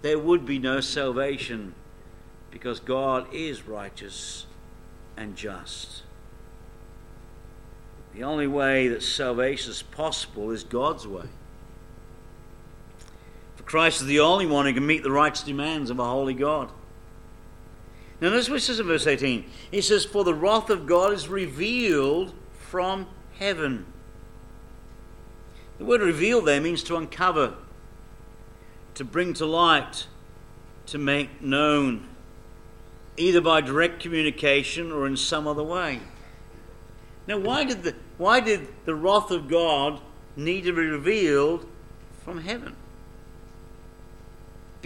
there 0.00 0.18
would 0.18 0.46
be 0.46 0.58
no 0.58 0.80
salvation 0.80 1.74
because 2.50 2.80
God 2.80 3.26
is 3.34 3.68
righteous 3.68 4.46
and 5.14 5.36
just. 5.36 6.04
The 8.14 8.24
only 8.24 8.46
way 8.46 8.88
that 8.88 9.02
salvation 9.02 9.72
is 9.72 9.82
possible 9.82 10.50
is 10.52 10.64
God's 10.64 11.06
way. 11.06 11.26
Christ 13.66 14.00
is 14.00 14.06
the 14.06 14.20
only 14.20 14.46
one 14.46 14.64
who 14.64 14.72
can 14.72 14.86
meet 14.86 15.02
the 15.02 15.10
righteous 15.10 15.42
demands 15.42 15.90
of 15.90 15.98
a 15.98 16.04
holy 16.04 16.34
God. 16.34 16.70
Now, 18.20 18.30
notice 18.30 18.48
what 18.48 18.56
it 18.56 18.62
says 18.62 18.80
in 18.80 18.86
verse 18.86 19.06
18. 19.06 19.44
He 19.70 19.82
says, 19.82 20.04
For 20.04 20.24
the 20.24 20.32
wrath 20.32 20.70
of 20.70 20.86
God 20.86 21.12
is 21.12 21.28
revealed 21.28 22.32
from 22.52 23.08
heaven. 23.38 23.84
The 25.78 25.84
word 25.84 26.00
reveal 26.00 26.40
there 26.40 26.60
means 26.60 26.82
to 26.84 26.96
uncover, 26.96 27.54
to 28.94 29.04
bring 29.04 29.34
to 29.34 29.44
light, 29.44 30.06
to 30.86 30.96
make 30.96 31.42
known, 31.42 32.08
either 33.16 33.40
by 33.40 33.60
direct 33.60 34.00
communication 34.00 34.92
or 34.92 35.06
in 35.06 35.16
some 35.16 35.46
other 35.46 35.64
way. 35.64 36.00
Now, 37.26 37.38
why 37.38 37.64
did 37.64 37.82
the, 37.82 37.94
why 38.16 38.40
did 38.40 38.68
the 38.84 38.94
wrath 38.94 39.30
of 39.30 39.48
God 39.48 40.00
need 40.36 40.62
to 40.64 40.72
be 40.72 40.86
revealed 40.86 41.66
from 42.24 42.42
heaven? 42.42 42.76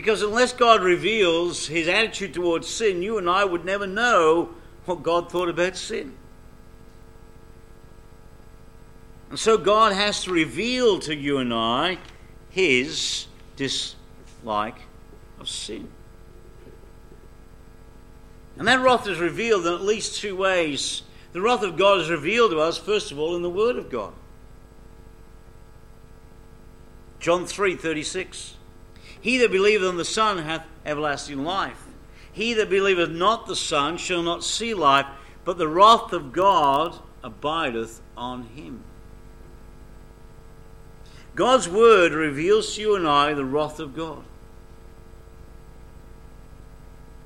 Because 0.00 0.22
unless 0.22 0.54
God 0.54 0.82
reveals 0.82 1.66
his 1.66 1.86
attitude 1.86 2.32
towards 2.32 2.66
sin, 2.66 3.02
you 3.02 3.18
and 3.18 3.28
I 3.28 3.44
would 3.44 3.66
never 3.66 3.86
know 3.86 4.54
what 4.86 5.02
God 5.02 5.30
thought 5.30 5.50
about 5.50 5.76
sin. 5.76 6.14
And 9.28 9.38
so 9.38 9.58
God 9.58 9.92
has 9.92 10.24
to 10.24 10.32
reveal 10.32 11.00
to 11.00 11.14
you 11.14 11.36
and 11.36 11.52
I 11.52 11.98
his 12.48 13.26
dislike 13.56 14.78
of 15.38 15.50
sin. 15.50 15.88
And 18.56 18.66
that 18.66 18.80
wrath 18.80 19.06
is 19.06 19.18
revealed 19.18 19.66
in 19.66 19.74
at 19.74 19.82
least 19.82 20.18
two 20.18 20.34
ways. 20.34 21.02
The 21.34 21.42
wrath 21.42 21.62
of 21.62 21.76
God 21.76 22.00
is 22.00 22.08
revealed 22.08 22.52
to 22.52 22.60
us, 22.60 22.78
first 22.78 23.12
of 23.12 23.18
all, 23.18 23.36
in 23.36 23.42
the 23.42 23.50
Word 23.50 23.76
of 23.76 23.90
God. 23.90 24.14
John 27.18 27.44
3 27.44 27.76
36. 27.76 28.54
He 29.20 29.38
that 29.38 29.52
believeth 29.52 29.88
on 29.88 29.96
the 29.96 30.04
Son 30.04 30.38
hath 30.38 30.66
everlasting 30.84 31.44
life. 31.44 31.86
He 32.32 32.54
that 32.54 32.70
believeth 32.70 33.10
not 33.10 33.46
the 33.46 33.56
Son 33.56 33.96
shall 33.96 34.22
not 34.22 34.44
see 34.44 34.72
life, 34.74 35.06
but 35.44 35.58
the 35.58 35.68
wrath 35.68 36.12
of 36.12 36.32
God 36.32 36.98
abideth 37.22 38.00
on 38.16 38.44
him. 38.44 38.84
God's 41.34 41.68
word 41.68 42.12
reveals 42.12 42.74
to 42.74 42.80
you 42.80 42.96
and 42.96 43.06
I 43.06 43.34
the 43.34 43.44
wrath 43.44 43.78
of 43.78 43.94
God. 43.94 44.24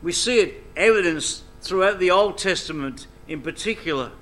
We 0.03 0.13
see 0.13 0.41
it 0.41 0.65
evidenced 0.77 1.45
throughout 1.63 1.99
the 1.99 2.11
Old 2.11 2.37
Testament 2.37 3.07
in 3.27 3.41
particular. 3.41 4.13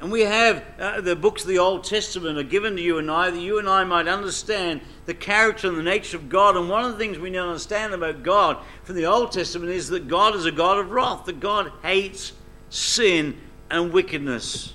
And 0.00 0.10
we 0.10 0.22
have 0.22 0.64
uh, 0.80 1.00
the 1.00 1.14
books 1.14 1.42
of 1.42 1.48
the 1.48 1.58
Old 1.58 1.84
Testament 1.84 2.38
are 2.38 2.42
given 2.42 2.74
to 2.76 2.82
you 2.82 2.98
and 2.98 3.10
I 3.10 3.30
that 3.30 3.38
you 3.38 3.58
and 3.58 3.68
I 3.68 3.84
might 3.84 4.08
understand 4.08 4.80
the 5.06 5.14
character 5.14 5.68
and 5.68 5.76
the 5.76 5.82
nature 5.82 6.16
of 6.16 6.28
God. 6.28 6.56
And 6.56 6.68
one 6.68 6.84
of 6.84 6.92
the 6.92 6.98
things 6.98 7.18
we 7.18 7.30
need 7.30 7.38
to 7.38 7.44
understand 7.44 7.92
about 7.92 8.22
God 8.22 8.58
from 8.84 8.96
the 8.96 9.06
Old 9.06 9.32
Testament 9.32 9.72
is 9.72 9.88
that 9.88 10.08
God 10.08 10.34
is 10.34 10.44
a 10.44 10.52
God 10.52 10.78
of 10.78 10.90
wrath, 10.90 11.24
that 11.24 11.40
God 11.40 11.72
hates 11.82 12.32
sin 12.70 13.38
and 13.70 13.92
wickedness. 13.92 14.74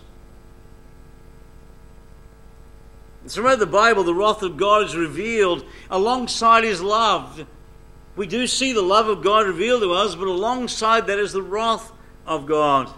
Throughout 3.27 3.59
the 3.59 3.65
Bible, 3.65 4.03
the 4.03 4.13
wrath 4.13 4.41
of 4.41 4.55
God 4.57 4.85
is 4.85 4.95
revealed 4.95 5.65
alongside 5.89 6.63
His 6.63 6.81
love. 6.81 7.45
We 8.15 8.25
do 8.25 8.47
see 8.47 8.73
the 8.73 8.81
love 8.81 9.09
of 9.09 9.21
God 9.21 9.45
revealed 9.45 9.81
to 9.81 9.91
us, 9.91 10.15
but 10.15 10.27
alongside 10.27 11.07
that 11.07 11.19
is 11.19 11.33
the 11.33 11.41
wrath 11.41 11.91
of 12.25 12.45
God. 12.45 12.89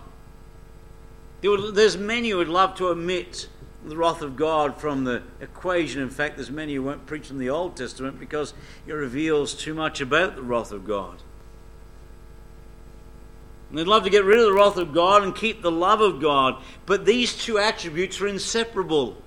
There's 1.41 1.97
many 1.97 2.29
who 2.29 2.37
would 2.37 2.47
love 2.47 2.75
to 2.75 2.89
omit 2.89 3.47
the 3.85 3.95
wrath 3.95 4.21
of 4.21 4.35
God 4.35 4.77
from 4.77 5.05
the 5.05 5.23
equation. 5.39 6.01
In 6.01 6.09
fact, 6.09 6.35
there's 6.35 6.51
many 6.51 6.75
who 6.75 6.83
won't 6.83 7.05
preach 7.05 7.27
from 7.27 7.37
the 7.37 7.49
Old 7.49 7.77
Testament 7.77 8.19
because 8.19 8.53
it 8.85 8.93
reveals 8.93 9.53
too 9.53 9.73
much 9.73 10.01
about 10.01 10.35
the 10.35 10.41
wrath 10.41 10.71
of 10.71 10.85
God. 10.85 11.21
And 13.69 13.77
they'd 13.77 13.87
love 13.87 14.03
to 14.03 14.09
get 14.09 14.25
rid 14.25 14.39
of 14.39 14.45
the 14.45 14.53
wrath 14.53 14.77
of 14.77 14.93
God 14.93 15.23
and 15.23 15.35
keep 15.35 15.61
the 15.61 15.71
love 15.71 16.01
of 16.01 16.19
God. 16.19 16.61
But 16.85 17.05
these 17.05 17.35
two 17.35 17.59
attributes 17.59 18.19
are 18.19 18.27
inseparable. 18.27 19.21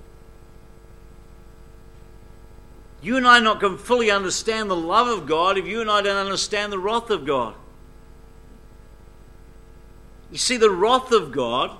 You 3.01 3.17
and 3.17 3.27
I 3.27 3.39
not 3.39 3.59
can 3.59 3.77
fully 3.77 4.11
understand 4.11 4.69
the 4.69 4.75
love 4.75 5.07
of 5.07 5.25
God 5.27 5.57
if 5.57 5.65
you 5.65 5.81
and 5.81 5.89
I 5.89 6.01
don't 6.01 6.17
understand 6.17 6.71
the 6.71 6.79
wrath 6.79 7.09
of 7.09 7.25
God. 7.25 7.55
You 10.31 10.37
see, 10.37 10.57
the 10.57 10.71
wrath 10.71 11.11
of 11.11 11.31
God 11.31 11.77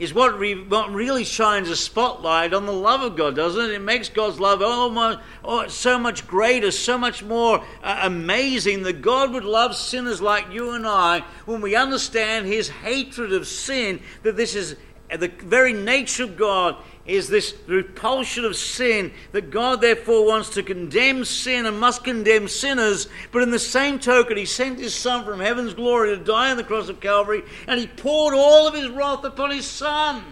is 0.00 0.14
what, 0.14 0.38
re, 0.38 0.64
what 0.64 0.90
really 0.92 1.24
shines 1.24 1.68
a 1.68 1.76
spotlight 1.76 2.54
on 2.54 2.64
the 2.64 2.72
love 2.72 3.02
of 3.02 3.16
God, 3.16 3.36
doesn't 3.36 3.66
it? 3.66 3.74
It 3.74 3.82
makes 3.82 4.08
God's 4.08 4.40
love 4.40 4.62
almost 4.62 5.18
oh, 5.44 5.68
so 5.68 5.98
much 5.98 6.26
greater, 6.26 6.70
so 6.70 6.96
much 6.96 7.22
more 7.22 7.62
uh, 7.82 8.00
amazing 8.02 8.82
that 8.84 9.02
God 9.02 9.32
would 9.32 9.44
love 9.44 9.76
sinners 9.76 10.22
like 10.22 10.50
you 10.50 10.70
and 10.70 10.86
I 10.86 11.22
when 11.44 11.60
we 11.60 11.76
understand 11.76 12.46
His 12.46 12.70
hatred 12.70 13.34
of 13.34 13.46
sin, 13.46 14.00
that 14.22 14.38
this 14.38 14.54
is 14.54 14.76
the 15.10 15.28
very 15.28 15.74
nature 15.74 16.24
of 16.24 16.36
God 16.36 16.76
is 17.10 17.28
this 17.28 17.54
repulsion 17.66 18.44
of 18.44 18.54
sin, 18.54 19.12
that 19.32 19.50
God 19.50 19.80
therefore 19.80 20.26
wants 20.26 20.50
to 20.50 20.62
condemn 20.62 21.24
sin 21.24 21.66
and 21.66 21.78
must 21.78 22.04
condemn 22.04 22.46
sinners. 22.46 23.08
But 23.32 23.42
in 23.42 23.50
the 23.50 23.58
same 23.58 23.98
token, 23.98 24.36
He 24.36 24.46
sent 24.46 24.78
His 24.78 24.94
Son 24.94 25.24
from 25.24 25.40
heaven's 25.40 25.74
glory 25.74 26.16
to 26.16 26.22
die 26.22 26.50
on 26.50 26.56
the 26.56 26.64
cross 26.64 26.88
of 26.88 27.00
Calvary, 27.00 27.42
and 27.66 27.80
He 27.80 27.86
poured 27.86 28.34
all 28.34 28.68
of 28.68 28.74
His 28.74 28.88
wrath 28.88 29.24
upon 29.24 29.50
His 29.50 29.66
Son 29.66 30.22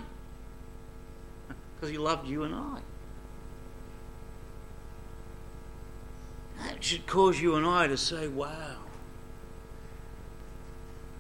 because 1.75 1.91
He 1.91 1.99
loved 1.99 2.29
you 2.29 2.45
and 2.45 2.55
I. 2.55 2.79
That 6.62 6.83
should 6.83 7.07
cause 7.07 7.41
you 7.41 7.57
and 7.57 7.67
I 7.67 7.87
to 7.87 7.97
say, 7.97 8.29
wow. 8.29 8.77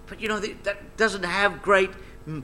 But 0.06 0.20
you 0.20 0.28
know, 0.28 0.38
that 0.40 0.96
doesn't 0.96 1.24
have 1.24 1.62
great 1.62 1.90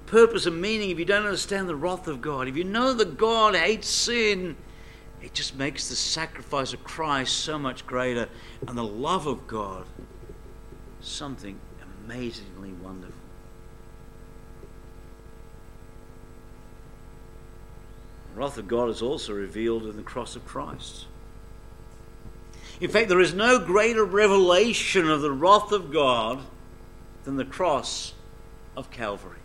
purpose 0.06 0.46
and 0.46 0.60
meaning 0.60 0.90
if 0.90 0.98
you 0.98 1.04
don't 1.04 1.26
understand 1.26 1.68
the 1.68 1.76
wrath 1.76 2.08
of 2.08 2.20
God. 2.20 2.48
If 2.48 2.56
you 2.56 2.64
know 2.64 2.94
that 2.94 3.18
God 3.18 3.54
hates 3.54 3.88
sin, 3.88 4.56
it 5.22 5.34
just 5.34 5.56
makes 5.56 5.88
the 5.88 5.96
sacrifice 5.96 6.72
of 6.72 6.84
Christ 6.84 7.36
so 7.36 7.58
much 7.58 7.86
greater 7.86 8.28
and 8.66 8.76
the 8.76 8.84
love 8.84 9.26
of 9.26 9.46
God 9.46 9.86
something 11.00 11.58
amazingly 12.04 12.72
wonderful. 12.72 13.14
The 18.32 18.40
wrath 18.40 18.58
of 18.58 18.66
God 18.66 18.88
is 18.88 19.02
also 19.02 19.32
revealed 19.32 19.84
in 19.84 19.96
the 19.96 20.02
cross 20.02 20.34
of 20.34 20.44
Christ. 20.44 21.06
In 22.80 22.90
fact, 22.90 23.08
there 23.08 23.20
is 23.20 23.34
no 23.34 23.58
greater 23.58 24.04
revelation 24.04 25.08
of 25.08 25.20
the 25.20 25.30
wrath 25.30 25.72
of 25.72 25.92
God 25.92 26.40
than 27.24 27.36
the 27.36 27.44
cross 27.44 28.14
of 28.76 28.90
Calvary. 28.90 29.38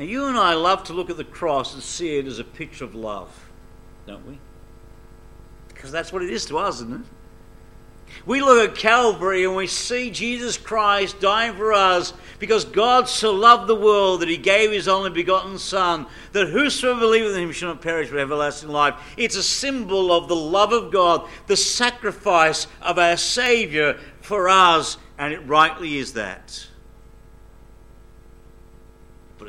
Now, 0.00 0.06
you 0.06 0.28
and 0.28 0.38
I 0.38 0.54
love 0.54 0.84
to 0.84 0.94
look 0.94 1.10
at 1.10 1.18
the 1.18 1.24
cross 1.24 1.74
and 1.74 1.82
see 1.82 2.16
it 2.16 2.26
as 2.26 2.38
a 2.38 2.44
picture 2.44 2.86
of 2.86 2.94
love, 2.94 3.50
don't 4.06 4.26
we? 4.26 4.38
Because 5.68 5.92
that's 5.92 6.10
what 6.10 6.22
it 6.22 6.30
is 6.30 6.46
to 6.46 6.56
us, 6.56 6.76
isn't 6.76 7.04
it? 7.04 8.14
We 8.24 8.40
look 8.40 8.70
at 8.70 8.78
Calvary 8.78 9.44
and 9.44 9.54
we 9.54 9.66
see 9.66 10.10
Jesus 10.10 10.56
Christ 10.56 11.20
dying 11.20 11.54
for 11.54 11.74
us 11.74 12.14
because 12.38 12.64
God 12.64 13.10
so 13.10 13.34
loved 13.34 13.66
the 13.66 13.76
world 13.76 14.22
that 14.22 14.30
he 14.30 14.38
gave 14.38 14.72
his 14.72 14.88
only 14.88 15.10
begotten 15.10 15.58
Son, 15.58 16.06
that 16.32 16.48
whosoever 16.48 17.00
believeth 17.00 17.36
in 17.36 17.42
him 17.42 17.52
shall 17.52 17.68
not 17.68 17.82
perish 17.82 18.08
but 18.08 18.20
have 18.20 18.28
everlasting 18.28 18.70
life. 18.70 18.94
It's 19.18 19.36
a 19.36 19.42
symbol 19.42 20.14
of 20.14 20.28
the 20.28 20.34
love 20.34 20.72
of 20.72 20.90
God, 20.90 21.28
the 21.46 21.58
sacrifice 21.58 22.68
of 22.80 22.98
our 22.98 23.18
Savior 23.18 24.00
for 24.22 24.48
us, 24.48 24.96
and 25.18 25.34
it 25.34 25.46
rightly 25.46 25.98
is 25.98 26.14
that 26.14 26.69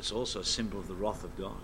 it's 0.01 0.11
also 0.11 0.39
a 0.39 0.43
symbol 0.43 0.79
of 0.79 0.87
the 0.87 0.95
wrath 0.95 1.23
of 1.23 1.37
God. 1.37 1.61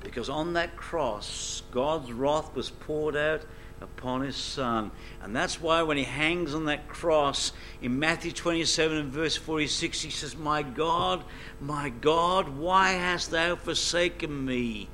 Because 0.00 0.30
on 0.30 0.54
that 0.54 0.74
cross, 0.74 1.62
God's 1.70 2.10
wrath 2.10 2.54
was 2.54 2.70
poured 2.70 3.14
out 3.14 3.42
upon 3.78 4.22
his 4.22 4.34
son. 4.34 4.90
And 5.20 5.36
that's 5.36 5.60
why 5.60 5.82
when 5.82 5.98
he 5.98 6.04
hangs 6.04 6.54
on 6.54 6.64
that 6.64 6.88
cross 6.88 7.52
in 7.82 7.98
Matthew 7.98 8.32
27 8.32 8.96
and 8.96 9.12
verse 9.12 9.36
46, 9.36 10.00
he 10.00 10.08
says, 10.08 10.34
My 10.34 10.62
God, 10.62 11.24
my 11.60 11.90
God, 11.90 12.48
why 12.48 12.92
hast 12.92 13.30
thou 13.30 13.54
forsaken 13.54 14.46
me? 14.46 14.88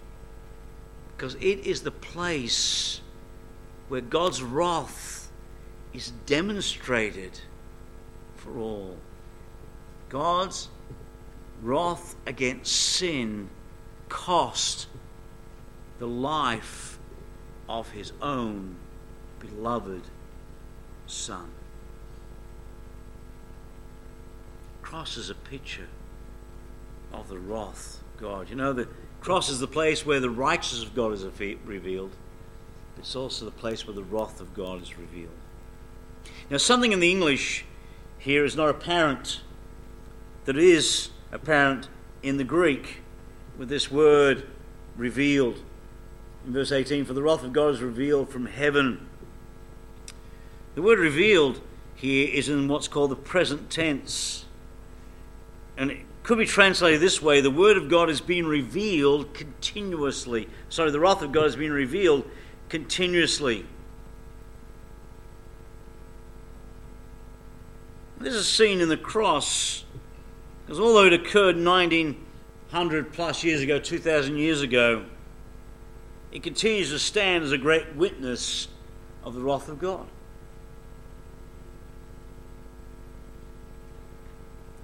Because 1.16 1.36
it 1.36 1.60
is 1.60 1.82
the 1.82 1.92
place 1.92 3.02
where 3.86 4.00
God's 4.00 4.42
wrath 4.42 5.30
is 5.92 6.10
demonstrated 6.26 7.38
for 8.34 8.58
all. 8.58 8.96
God's 10.08 10.70
wrath 11.62 12.16
against 12.26 12.72
sin 12.72 13.50
cost 14.08 14.86
the 15.98 16.06
life 16.06 16.98
of 17.68 17.90
his 17.90 18.12
own 18.22 18.76
beloved 19.40 20.02
Son. 21.06 21.48
Cross 24.82 25.16
is 25.16 25.30
a 25.30 25.34
picture 25.34 25.88
of 27.12 27.28
the 27.28 27.38
wrath 27.38 28.00
of 28.00 28.20
God. 28.20 28.48
You 28.48 28.56
know, 28.56 28.72
the 28.72 28.88
cross 29.20 29.48
is 29.48 29.60
the 29.60 29.66
place 29.66 30.06
where 30.06 30.20
the 30.20 30.30
righteousness 30.30 30.82
of 30.82 30.94
God 30.94 31.12
is 31.12 31.24
revealed. 31.64 32.12
It's 32.98 33.14
also 33.14 33.44
the 33.44 33.50
place 33.50 33.86
where 33.86 33.94
the 33.94 34.02
wrath 34.02 34.40
of 34.40 34.54
God 34.54 34.82
is 34.82 34.98
revealed. 34.98 35.30
Now, 36.50 36.56
something 36.56 36.92
in 36.92 37.00
the 37.00 37.10
English 37.10 37.64
here 38.18 38.44
is 38.44 38.56
not 38.56 38.68
apparent 38.68 39.40
that 40.46 40.56
is 40.56 41.10
apparent 41.32 41.88
in 42.22 42.36
the 42.36 42.44
Greek 42.44 43.02
with 43.56 43.68
this 43.68 43.90
word 43.90 44.46
revealed. 44.96 45.62
In 46.46 46.52
verse 46.52 46.72
18, 46.72 47.04
for 47.04 47.12
the 47.12 47.22
wrath 47.22 47.44
of 47.44 47.52
God 47.52 47.74
is 47.74 47.82
revealed 47.82 48.30
from 48.30 48.46
heaven. 48.46 49.06
The 50.74 50.82
word 50.82 50.98
revealed 50.98 51.60
here 51.94 52.28
is 52.32 52.48
in 52.48 52.68
what's 52.68 52.88
called 52.88 53.10
the 53.10 53.16
present 53.16 53.70
tense. 53.70 54.44
And 55.76 55.90
it 55.90 55.98
could 56.22 56.38
be 56.38 56.46
translated 56.46 57.00
this 57.00 57.20
way 57.20 57.40
the 57.40 57.50
word 57.50 57.76
of 57.76 57.88
God 57.88 58.08
is 58.08 58.20
being 58.20 58.46
revealed 58.46 59.34
continuously. 59.34 60.48
Sorry, 60.68 60.90
the 60.90 61.00
wrath 61.00 61.22
of 61.22 61.32
God 61.32 61.46
is 61.46 61.56
being 61.56 61.72
revealed 61.72 62.28
continuously. 62.68 63.66
This 68.18 68.34
is 68.34 68.48
seen 68.48 68.80
in 68.80 68.88
the 68.88 68.96
cross 68.96 69.84
because 70.68 70.80
although 70.80 71.06
it 71.06 71.14
occurred 71.14 71.56
1900 71.56 73.10
plus 73.14 73.42
years 73.42 73.62
ago, 73.62 73.78
2000 73.78 74.36
years 74.36 74.60
ago, 74.60 75.06
it 76.30 76.42
continues 76.42 76.90
to 76.90 76.98
stand 76.98 77.42
as 77.42 77.52
a 77.52 77.56
great 77.56 77.96
witness 77.96 78.68
of 79.24 79.32
the 79.32 79.40
wrath 79.40 79.70
of 79.70 79.78
God. 79.78 80.06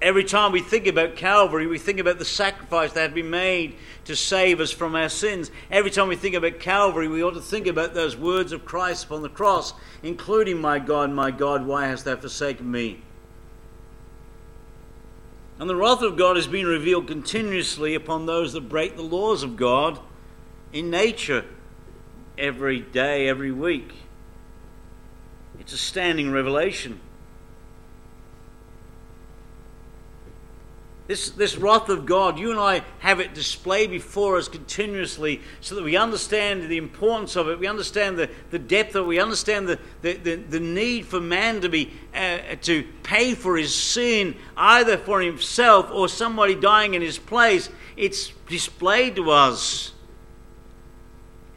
Every 0.00 0.24
time 0.24 0.52
we 0.52 0.62
think 0.62 0.86
about 0.86 1.16
Calvary, 1.16 1.66
we 1.66 1.78
think 1.78 1.98
about 1.98 2.18
the 2.18 2.24
sacrifice 2.24 2.94
that 2.94 3.02
had 3.02 3.14
been 3.14 3.28
made 3.28 3.76
to 4.06 4.16
save 4.16 4.60
us 4.60 4.70
from 4.70 4.96
our 4.96 5.10
sins. 5.10 5.50
Every 5.70 5.90
time 5.90 6.08
we 6.08 6.16
think 6.16 6.34
about 6.34 6.60
Calvary, 6.60 7.08
we 7.08 7.22
ought 7.22 7.32
to 7.32 7.42
think 7.42 7.66
about 7.66 7.92
those 7.92 8.16
words 8.16 8.52
of 8.52 8.64
Christ 8.64 9.04
upon 9.04 9.20
the 9.20 9.28
cross, 9.28 9.74
including, 10.02 10.62
My 10.62 10.78
God, 10.78 11.10
my 11.10 11.30
God, 11.30 11.66
why 11.66 11.88
hast 11.88 12.06
thou 12.06 12.16
forsaken 12.16 12.70
me? 12.70 13.02
And 15.64 15.70
the 15.70 15.77
wrath 15.77 16.03
of 16.03 16.18
God 16.18 16.37
is 16.37 16.46
being 16.46 16.66
revealed 16.66 17.07
continuously 17.07 17.94
upon 17.94 18.27
those 18.27 18.53
that 18.53 18.68
break 18.68 18.96
the 18.96 19.03
laws 19.03 19.42
of 19.42 19.57
God 19.57 19.98
in 20.74 20.90
nature 20.90 21.46
every 22.37 22.81
day, 22.81 23.27
every 23.27 23.50
week. 23.50 23.94
It's 25.59 25.72
a 25.72 25.79
standing 25.79 26.31
revelation. 26.31 27.00
This, 31.06 31.28
this 31.28 31.58
wrath 31.58 31.90
of 31.90 32.06
God, 32.06 32.38
you 32.38 32.50
and 32.50 32.58
I 32.58 32.82
have 33.00 33.20
it 33.20 33.34
displayed 33.34 33.90
before 33.90 34.38
us 34.38 34.48
continuously 34.48 35.42
so 35.60 35.74
that 35.74 35.84
we 35.84 35.96
understand 35.96 36.70
the 36.70 36.78
importance 36.78 37.36
of 37.36 37.46
it, 37.48 37.58
we 37.58 37.66
understand 37.66 38.16
the, 38.16 38.30
the 38.50 38.58
depth 38.58 38.94
of 38.94 39.04
it, 39.04 39.08
we 39.08 39.20
understand 39.20 39.68
the, 39.68 39.78
the, 40.00 40.14
the, 40.14 40.36
the 40.36 40.60
need 40.60 41.06
for 41.06 41.20
man 41.20 41.60
to, 41.60 41.68
be, 41.68 41.92
uh, 42.14 42.38
to 42.62 42.84
pay 43.02 43.34
for 43.34 43.58
his 43.58 43.74
sin, 43.74 44.34
either 44.56 44.96
for 44.96 45.20
himself 45.20 45.90
or 45.92 46.08
somebody 46.08 46.54
dying 46.54 46.94
in 46.94 47.02
his 47.02 47.18
place. 47.18 47.68
It's 47.98 48.32
displayed 48.48 49.16
to 49.16 49.30
us. 49.30 49.92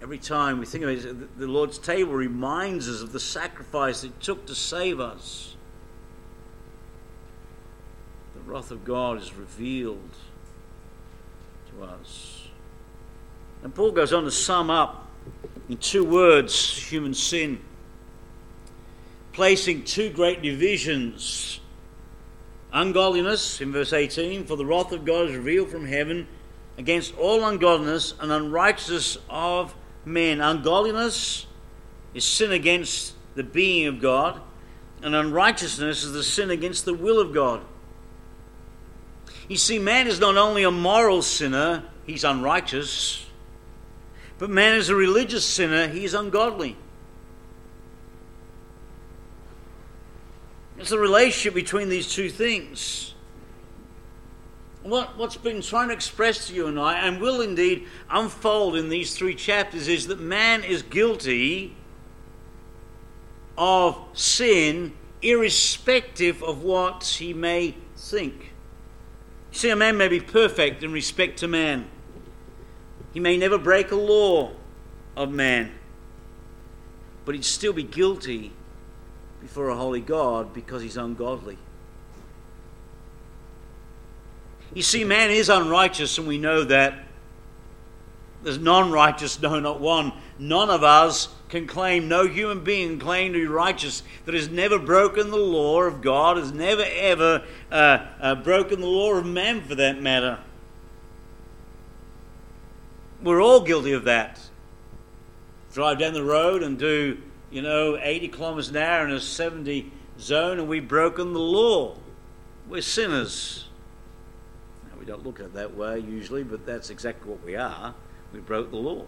Every 0.01 0.17
time 0.17 0.59
we 0.59 0.65
think 0.65 0.83
of 0.83 0.89
it, 0.89 1.39
the 1.39 1.47
Lord's 1.47 1.77
table 1.77 2.11
reminds 2.11 2.89
us 2.89 3.01
of 3.01 3.13
the 3.13 3.19
sacrifice 3.19 4.03
it 4.03 4.19
took 4.19 4.45
to 4.47 4.55
save 4.55 4.99
us 4.99 5.56
wrath 8.47 8.71
of 8.71 8.85
God 8.85 9.21
is 9.21 9.33
revealed 9.33 10.09
to 11.69 11.83
us. 11.83 12.47
And 13.61 13.75
Paul 13.75 13.91
goes 13.91 14.13
on 14.13 14.23
to 14.23 14.31
sum 14.31 14.69
up 14.69 15.07
in 15.67 15.77
two 15.77 16.05
words 16.05 16.77
human 16.89 17.13
sin, 17.13 17.59
placing 19.33 19.83
two 19.83 20.09
great 20.09 20.41
divisions 20.41 21.59
ungodliness 22.71 23.59
in 23.59 23.71
verse 23.71 23.91
18, 23.91 24.45
for 24.45 24.55
the 24.55 24.65
wrath 24.65 24.91
of 24.91 25.03
God 25.03 25.29
is 25.29 25.35
revealed 25.35 25.69
from 25.69 25.85
heaven 25.85 26.27
against 26.77 27.17
all 27.17 27.43
ungodliness 27.43 28.13
and 28.19 28.31
unrighteousness 28.31 29.17
of 29.29 29.75
men. 30.05 30.39
Ungodliness 30.39 31.47
is 32.13 32.23
sin 32.23 32.51
against 32.51 33.13
the 33.35 33.43
being 33.43 33.87
of 33.87 33.99
God, 33.99 34.39
and 35.01 35.15
unrighteousness 35.15 36.03
is 36.03 36.13
the 36.13 36.23
sin 36.23 36.49
against 36.49 36.85
the 36.85 36.93
will 36.93 37.19
of 37.19 37.33
God. 37.33 37.61
You 39.47 39.55
see, 39.57 39.79
man 39.79 40.07
is 40.07 40.19
not 40.19 40.35
only 40.35 40.63
a 40.63 40.71
moral 40.71 41.21
sinner, 41.21 41.83
he's 42.05 42.23
unrighteous, 42.23 43.25
but 44.37 44.49
man 44.49 44.75
is 44.75 44.89
a 44.89 44.95
religious 44.95 45.45
sinner, 45.45 45.87
he's 45.87 46.13
ungodly. 46.13 46.75
It's 50.77 50.89
the 50.89 50.99
relationship 50.99 51.53
between 51.53 51.89
these 51.89 52.11
two 52.11 52.29
things. 52.29 53.13
what, 54.83 55.17
what's 55.17 55.37
been 55.37 55.61
trying 55.61 55.87
to 55.89 55.93
express 55.93 56.47
to 56.47 56.53
you 56.53 56.67
and 56.67 56.79
I, 56.79 56.99
and 56.99 57.19
will 57.19 57.41
indeed 57.41 57.87
unfold 58.09 58.75
in 58.75 58.89
these 58.89 59.15
three 59.15 59.33
chapters, 59.33 59.87
is 59.87 60.07
that 60.07 60.19
man 60.19 60.63
is 60.63 60.81
guilty 60.81 61.75
of 63.57 63.97
sin 64.13 64.93
irrespective 65.21 66.43
of 66.43 66.63
what 66.63 67.03
he 67.03 67.33
may 67.33 67.75
think. 67.95 68.53
See, 69.57 69.71
a 69.71 69.75
man 69.75 69.97
may 69.97 70.07
be 70.07 70.19
perfect 70.19 70.83
in 70.83 70.91
respect 70.91 71.39
to 71.39 71.47
man, 71.47 71.87
he 73.11 73.19
may 73.19 73.37
never 73.37 73.57
break 73.57 73.89
a 73.89 73.95
law 73.95 74.51
of 75.15 75.31
man, 75.31 75.71
but 77.25 77.33
he'd 77.33 77.43
still 77.43 77.73
be 77.73 77.81
guilty 77.81 78.51
before 79.41 79.69
a 79.69 79.75
holy 79.75 79.99
God 79.99 80.53
because 80.53 80.83
he's 80.83 80.95
ungodly. 80.95 81.57
You 84.75 84.83
see, 84.83 85.03
man 85.03 85.31
is 85.31 85.49
unrighteous, 85.49 86.19
and 86.19 86.27
we 86.27 86.37
know 86.37 86.63
that. 86.65 87.07
There's 88.43 88.59
none 88.59 88.91
righteous, 88.91 89.41
no, 89.41 89.59
not 89.59 89.79
one. 89.79 90.13
None 90.39 90.69
of 90.69 90.83
us 90.83 91.29
can 91.49 91.65
claim, 91.65 92.07
no 92.07 92.27
human 92.27 92.63
being 92.63 92.89
can 92.89 92.99
claim 92.99 93.33
to 93.33 93.39
be 93.39 93.45
righteous 93.47 94.03
that 94.25 94.35
has 94.35 94.49
never 94.49 94.77
broken 94.77 95.31
the 95.31 95.37
law 95.37 95.81
of 95.81 96.01
God, 96.01 96.37
has 96.37 96.51
never 96.51 96.83
ever 96.85 97.43
uh, 97.71 98.05
uh, 98.19 98.35
broken 98.35 98.81
the 98.81 98.87
law 98.87 99.13
of 99.13 99.25
man 99.25 99.61
for 99.61 99.75
that 99.75 100.01
matter. 100.01 100.39
We're 103.21 103.41
all 103.41 103.61
guilty 103.61 103.93
of 103.93 104.03
that. 104.03 104.39
Drive 105.73 105.99
down 105.99 106.13
the 106.13 106.23
road 106.23 106.61
and 106.61 106.77
do, 106.77 107.17
you 107.49 107.61
know, 107.61 107.97
80 107.99 108.27
kilometers 108.29 108.69
an 108.69 108.77
hour 108.77 109.07
in 109.07 109.11
a 109.11 109.19
70 109.19 109.91
zone, 110.19 110.59
and 110.59 110.67
we've 110.67 110.87
broken 110.87 111.33
the 111.33 111.39
law. 111.39 111.95
We're 112.67 112.81
sinners. 112.81 113.67
Now, 114.89 114.99
we 114.99 115.05
don't 115.05 115.25
look 115.25 115.39
at 115.39 115.47
it 115.47 115.53
that 115.53 115.75
way 115.75 115.99
usually, 115.99 116.43
but 116.43 116.65
that's 116.65 116.89
exactly 116.89 117.29
what 117.29 117.43
we 117.43 117.55
are. 117.55 117.95
We 118.33 118.39
broke 118.39 118.69
the 118.69 118.77
law. 118.77 119.05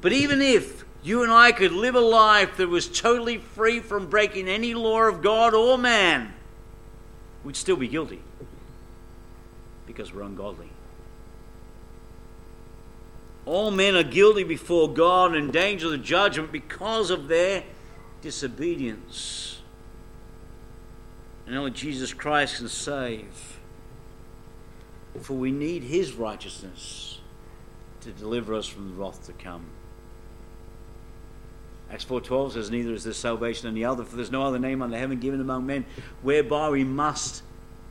But 0.00 0.12
even 0.12 0.40
if 0.40 0.84
you 1.02 1.22
and 1.22 1.32
I 1.32 1.52
could 1.52 1.72
live 1.72 1.94
a 1.94 2.00
life 2.00 2.56
that 2.56 2.68
was 2.68 2.88
totally 2.88 3.38
free 3.38 3.80
from 3.80 4.08
breaking 4.08 4.48
any 4.48 4.74
law 4.74 5.02
of 5.02 5.22
God 5.22 5.54
or 5.54 5.78
man, 5.78 6.34
we'd 7.44 7.56
still 7.56 7.76
be 7.76 7.88
guilty 7.88 8.20
because 9.86 10.12
we're 10.12 10.22
ungodly. 10.22 10.70
All 13.46 13.70
men 13.70 13.96
are 13.96 14.02
guilty 14.02 14.44
before 14.44 14.92
God 14.92 15.34
and 15.34 15.46
in 15.46 15.50
danger 15.50 15.86
of 15.86 15.92
the 15.92 15.98
judgment 15.98 16.52
because 16.52 17.10
of 17.10 17.28
their 17.28 17.64
disobedience. 18.20 19.60
And 21.46 21.56
only 21.56 21.70
Jesus 21.70 22.12
Christ 22.12 22.58
can 22.58 22.68
save. 22.68 23.58
For 25.22 25.32
we 25.32 25.50
need 25.50 25.82
his 25.84 26.12
righteousness 26.12 27.20
to 28.02 28.12
deliver 28.12 28.54
us 28.54 28.66
from 28.66 28.90
the 28.90 28.94
wrath 28.94 29.24
to 29.26 29.32
come. 29.32 29.64
Acts 31.90 32.04
4.12 32.04 32.52
says, 32.52 32.70
Neither 32.70 32.92
is 32.92 33.04
there 33.04 33.12
salvation 33.12 33.68
in 33.68 33.74
the 33.74 33.84
other, 33.84 34.04
for 34.04 34.16
there's 34.16 34.30
no 34.30 34.44
other 34.44 34.58
name 34.58 34.82
under 34.82 34.98
heaven 34.98 35.18
given 35.18 35.40
among 35.40 35.66
men 35.66 35.86
whereby 36.22 36.68
we 36.68 36.84
must 36.84 37.42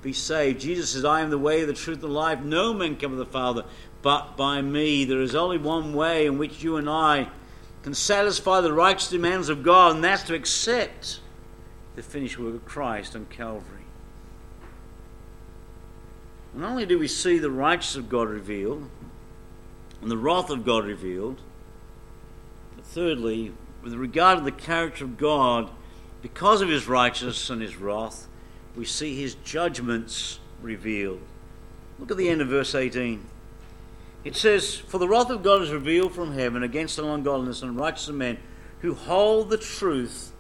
be 0.04 0.14
saved. 0.14 0.62
Jesus 0.62 0.92
says, 0.92 1.04
I 1.04 1.22
am 1.22 1.32
the 1.32 1.38
way, 1.38 1.64
the 1.66 1.74
truth, 1.74 2.04
and 2.04 2.12
the 2.12 2.16
life. 2.16 2.40
No 2.42 2.74
man 2.74 2.96
come 2.96 3.12
to 3.12 3.18
the 3.18 3.26
Father 3.26 3.66
but 4.02 4.38
by 4.38 4.62
me. 4.62 5.06
There 5.06 5.22
is 5.22 5.36
only 5.36 5.58
one 5.58 5.94
way 5.94 6.28
in 6.28 6.38
which 6.38 6.64
you 6.64 6.78
and 6.78 6.90
I 6.90 7.30
can 7.84 7.94
satisfy 7.94 8.62
the 8.62 8.74
righteous 8.74 9.10
demands 9.10 9.50
of 9.50 9.64
God, 9.64 9.96
and 9.96 10.04
that's 10.04 10.24
to 10.24 10.36
accept 10.36 11.20
the 11.96 12.04
finished 12.04 12.38
work 12.38 12.54
of 12.54 12.66
Christ 12.66 13.16
on 13.16 13.26
Calvary. 13.26 13.78
Not 16.54 16.72
only 16.72 16.86
do 16.86 17.00
we 17.00 17.08
see 17.08 17.38
the 17.38 17.52
righteousness 17.52 18.04
of 18.04 18.10
God 18.10 18.30
revealed 18.30 18.90
and 20.02 20.12
the 20.12 20.18
wrath 20.18 20.50
of 20.50 20.66
God 20.66 20.86
revealed, 20.86 21.42
but 22.76 22.86
thirdly, 22.86 23.54
with 23.88 24.00
regard 24.00 24.39
to 24.39 24.43
the 24.43 24.52
character 24.52 25.06
of 25.06 25.17
God, 25.17 25.69
because 26.21 26.62
of 26.62 26.67
his 26.67 26.89
righteousness 26.89 27.50
and 27.50 27.62
his 27.62 27.78
wrath, 27.78 28.28
we 28.76 28.84
see 28.84 29.15
his 29.15 29.36
judgments 29.45 30.39
revealed. 30.62 31.21
Look 31.97 32.12
at 32.12 32.17
the 32.17 32.28
end 32.28 32.41
of 32.41 32.50
verse 32.50 32.76
18. 32.76 33.23
It 34.26 34.36
says, 34.36 34.76
For 34.76 34.97
the 34.97 35.08
wrath 35.08 35.30
of 35.30 35.41
God 35.41 35.62
is 35.62 35.71
revealed 35.71 36.13
from 36.13 36.34
heaven 36.34 36.63
against 36.63 37.00
ungodliness 37.00 37.62
and 37.62 37.71
unrighteous 37.71 38.10
men 38.10 38.39
who 38.82 38.93
hold 38.93 39.50
the 39.50 39.58
truth 39.58 40.34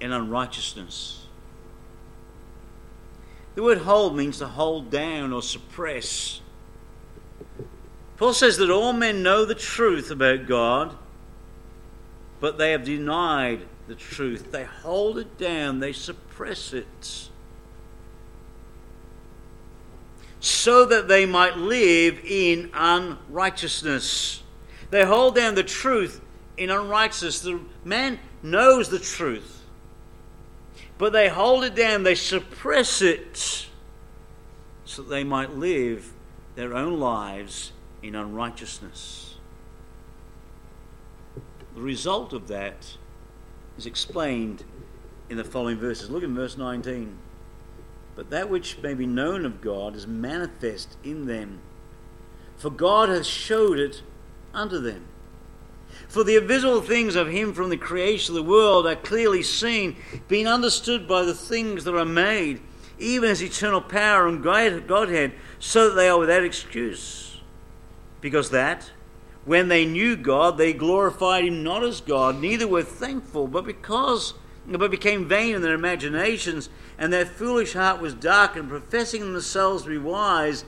in 0.00 0.10
unrighteousness. 0.10 1.26
The 3.54 3.62
word 3.62 3.78
hold 3.78 4.16
means 4.16 4.38
to 4.38 4.48
hold 4.48 4.90
down 4.90 5.34
or 5.34 5.42
suppress. 5.42 6.40
Paul 8.16 8.32
says 8.32 8.56
that 8.56 8.70
all 8.70 8.94
men 8.94 9.22
know 9.22 9.44
the 9.44 9.54
truth 9.54 10.10
about 10.10 10.46
God 10.46 10.96
but 12.40 12.58
they 12.58 12.72
have 12.72 12.84
denied 12.84 13.66
the 13.86 13.94
truth. 13.94 14.52
They 14.52 14.64
hold 14.64 15.18
it 15.18 15.38
down, 15.38 15.80
they 15.80 15.92
suppress 15.92 16.72
it. 16.72 17.28
So 20.40 20.84
that 20.84 21.08
they 21.08 21.26
might 21.26 21.56
live 21.56 22.20
in 22.24 22.70
unrighteousness. 22.72 24.42
They 24.90 25.04
hold 25.04 25.34
down 25.34 25.54
the 25.54 25.64
truth 25.64 26.20
in 26.56 26.70
unrighteousness. 26.70 27.40
The 27.40 27.60
man 27.84 28.18
knows 28.42 28.88
the 28.88 28.98
truth, 28.98 29.64
but 30.96 31.12
they 31.12 31.28
hold 31.28 31.64
it 31.64 31.74
down, 31.74 32.02
they 32.04 32.14
suppress 32.14 33.02
it, 33.02 33.66
so 34.84 35.02
that 35.02 35.08
they 35.08 35.24
might 35.24 35.56
live 35.56 36.12
their 36.54 36.74
own 36.74 37.00
lives 37.00 37.72
in 38.02 38.14
unrighteousness. 38.14 39.37
The 41.78 41.84
result 41.84 42.32
of 42.32 42.48
that 42.48 42.96
is 43.78 43.86
explained 43.86 44.64
in 45.30 45.36
the 45.36 45.44
following 45.44 45.78
verses. 45.78 46.10
Look 46.10 46.24
at 46.24 46.28
verse 46.30 46.58
19. 46.58 47.16
But 48.16 48.30
that 48.30 48.50
which 48.50 48.78
may 48.82 48.94
be 48.94 49.06
known 49.06 49.44
of 49.44 49.60
God 49.60 49.94
is 49.94 50.04
manifest 50.04 50.96
in 51.04 51.26
them, 51.26 51.60
for 52.56 52.68
God 52.68 53.10
hath 53.10 53.26
showed 53.26 53.78
it 53.78 54.02
unto 54.52 54.80
them. 54.80 55.06
For 56.08 56.24
the 56.24 56.34
invisible 56.34 56.80
things 56.80 57.14
of 57.14 57.28
him 57.28 57.52
from 57.52 57.70
the 57.70 57.76
creation 57.76 58.36
of 58.36 58.42
the 58.42 58.50
world 58.50 58.84
are 58.84 58.96
clearly 58.96 59.44
seen, 59.44 59.94
being 60.26 60.48
understood 60.48 61.06
by 61.06 61.22
the 61.22 61.32
things 61.32 61.84
that 61.84 61.94
are 61.94 62.04
made, 62.04 62.60
even 62.98 63.30
as 63.30 63.40
eternal 63.40 63.82
power 63.82 64.26
and 64.26 64.42
Godhead, 64.42 65.32
so 65.60 65.90
that 65.90 65.94
they 65.94 66.08
are 66.08 66.18
without 66.18 66.42
excuse. 66.42 67.40
Because 68.20 68.50
that, 68.50 68.90
when 69.48 69.68
they 69.68 69.86
knew 69.86 70.14
God, 70.14 70.58
they 70.58 70.74
glorified 70.74 71.46
him 71.46 71.62
not 71.62 71.82
as 71.82 72.02
God, 72.02 72.38
neither 72.38 72.68
were 72.68 72.82
thankful, 72.82 73.48
but 73.48 73.64
because 73.64 74.34
but 74.66 74.90
became 74.90 75.26
vain 75.26 75.54
in 75.54 75.62
their 75.62 75.72
imaginations, 75.72 76.68
and 76.98 77.10
their 77.10 77.24
foolish 77.24 77.72
heart 77.72 77.98
was 77.98 78.12
darkened, 78.12 78.68
professing 78.68 79.32
themselves 79.32 79.84
to 79.84 79.88
be 79.88 79.96
wise, 79.96 80.66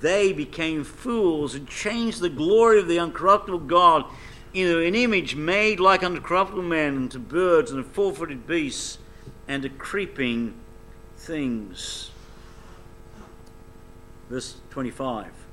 they 0.00 0.32
became 0.32 0.82
fools 0.82 1.54
and 1.54 1.68
changed 1.68 2.20
the 2.20 2.30
glory 2.30 2.78
of 2.78 2.88
the 2.88 2.96
uncorruptible 2.96 3.66
God 3.66 4.06
into 4.54 4.80
an 4.80 4.94
image 4.94 5.36
made 5.36 5.78
like 5.78 6.02
unto 6.02 6.22
corruptible 6.22 6.62
men, 6.62 6.96
and 6.96 7.10
to 7.10 7.18
birds 7.18 7.70
and 7.70 7.84
to 7.84 7.90
four 7.90 8.14
footed 8.14 8.46
beasts, 8.46 8.96
and 9.46 9.62
to 9.64 9.68
creeping 9.68 10.54
things. 11.18 12.10
Verse 14.30 14.56
25 14.70 15.43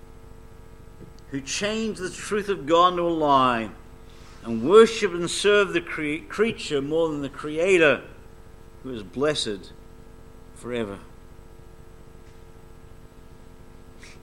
who 1.32 1.42
change 1.42 1.98
the 1.98 2.10
truth 2.10 2.50
of 2.50 2.66
God 2.66 2.94
into 2.94 3.04
a 3.04 3.10
lie 3.10 3.70
and 4.44 4.68
worship 4.68 5.14
and 5.14 5.30
serve 5.30 5.74
the 5.74 5.82
cre- 5.82 6.28
creature 6.28 6.82
more 6.82 7.10
than 7.10 7.22
the 7.22 7.30
Creator 7.30 8.02
who 8.84 8.94
is 8.94 9.04
blessed 9.04 9.72
forever. 10.56 11.00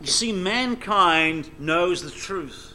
You 0.01 0.07
see, 0.07 0.33
mankind 0.33 1.51
knows 1.59 2.03
the 2.03 2.11
truth. 2.11 2.75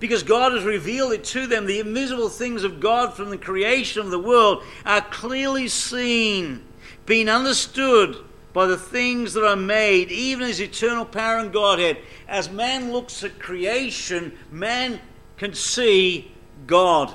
Because 0.00 0.22
God 0.22 0.52
has 0.52 0.64
revealed 0.64 1.12
it 1.12 1.24
to 1.24 1.46
them, 1.46 1.66
the 1.66 1.80
invisible 1.80 2.28
things 2.28 2.64
of 2.64 2.80
God 2.80 3.14
from 3.14 3.30
the 3.30 3.38
creation 3.38 4.02
of 4.02 4.10
the 4.10 4.18
world 4.18 4.62
are 4.84 5.00
clearly 5.00 5.68
seen, 5.68 6.62
being 7.06 7.28
understood 7.28 8.16
by 8.54 8.66
the 8.66 8.78
things 8.78 9.34
that 9.34 9.44
are 9.44 9.56
made, 9.56 10.10
even 10.10 10.48
as 10.48 10.60
eternal 10.60 11.04
power 11.04 11.38
and 11.38 11.52
Godhead. 11.52 11.98
As 12.26 12.48
man 12.48 12.92
looks 12.92 13.22
at 13.24 13.38
creation, 13.38 14.38
man 14.50 15.00
can 15.36 15.52
see 15.52 16.32
God. 16.66 17.12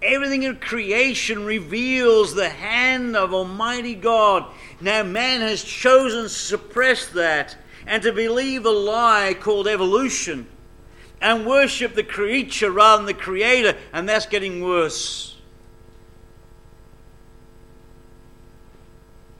Everything 0.00 0.44
in 0.44 0.56
creation 0.56 1.44
reveals 1.44 2.34
the 2.34 2.48
hand 2.48 3.16
of 3.16 3.34
Almighty 3.34 3.96
God. 3.96 4.46
Now, 4.80 5.02
man 5.02 5.40
has 5.40 5.64
chosen 5.64 6.24
to 6.24 6.28
suppress 6.28 7.08
that 7.08 7.56
and 7.86 8.00
to 8.04 8.12
believe 8.12 8.64
a 8.64 8.70
lie 8.70 9.34
called 9.38 9.66
evolution 9.66 10.46
and 11.20 11.46
worship 11.46 11.94
the 11.94 12.04
creature 12.04 12.70
rather 12.70 12.98
than 12.98 13.06
the 13.06 13.20
creator, 13.20 13.76
and 13.92 14.08
that's 14.08 14.26
getting 14.26 14.62
worse. 14.62 15.35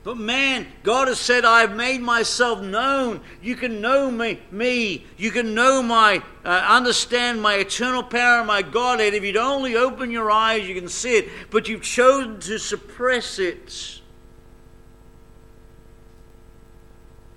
But 0.06 0.18
man, 0.18 0.68
God 0.84 1.08
has 1.08 1.18
said, 1.18 1.44
I 1.44 1.62
have 1.62 1.74
made 1.74 2.00
myself 2.00 2.62
known. 2.62 3.22
You 3.42 3.56
can 3.56 3.80
know 3.80 4.08
me, 4.08 4.38
me. 4.52 5.04
You 5.16 5.32
can 5.32 5.52
know 5.52 5.82
my, 5.82 6.22
uh, 6.44 6.48
understand 6.48 7.42
my 7.42 7.54
eternal 7.54 8.04
power 8.04 8.38
and 8.38 8.46
my 8.46 8.62
Godhead. 8.62 9.14
If 9.14 9.24
you'd 9.24 9.36
only 9.36 9.74
open 9.74 10.12
your 10.12 10.30
eyes, 10.30 10.68
you 10.68 10.76
can 10.76 10.88
see 10.88 11.16
it. 11.16 11.28
But 11.50 11.66
you've 11.66 11.82
chosen 11.82 12.38
to 12.38 12.56
suppress 12.60 13.40
it. 13.40 14.00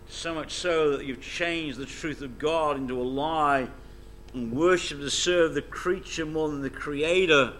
So 0.07 0.36
much 0.36 0.51
so 0.51 0.95
that 0.95 1.07
you've 1.07 1.24
changed 1.24 1.80
the 1.80 1.88
truth 1.88 2.22
of 2.22 2.38
God 2.38 2.78
into 2.78 3.01
a 3.01 3.03
lie 3.03 3.67
and 4.36 4.51
worship 4.51 4.99
to 4.99 5.09
serve 5.09 5.55
the 5.55 5.63
creature 5.63 6.28
more 6.28 6.49
than 6.49 6.61
the 6.61 6.70
Creator. 6.70 7.53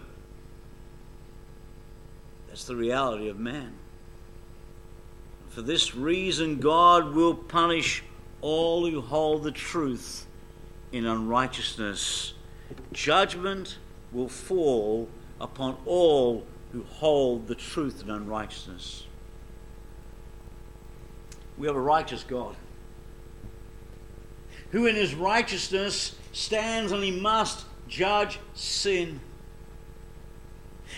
That's 2.46 2.64
the 2.64 2.76
reality 2.76 3.28
of 3.28 3.40
man. 3.40 3.79
For 5.50 5.62
this 5.62 5.94
reason, 5.94 6.58
God 6.60 7.14
will 7.14 7.34
punish 7.34 8.02
all 8.40 8.88
who 8.88 9.00
hold 9.00 9.42
the 9.42 9.50
truth 9.50 10.26
in 10.92 11.06
unrighteousness. 11.06 12.34
Judgment 12.92 13.78
will 14.12 14.28
fall 14.28 15.08
upon 15.40 15.76
all 15.86 16.46
who 16.72 16.84
hold 16.84 17.48
the 17.48 17.54
truth 17.54 18.02
in 18.02 18.10
unrighteousness. 18.10 19.06
We 21.58 21.66
have 21.66 21.76
a 21.76 21.80
righteous 21.80 22.24
God 22.24 22.56
who, 24.70 24.86
in 24.86 24.94
his 24.94 25.14
righteousness, 25.14 26.14
stands 26.32 26.92
and 26.92 27.02
he 27.02 27.10
must 27.10 27.66
judge 27.88 28.38
sin. 28.54 29.20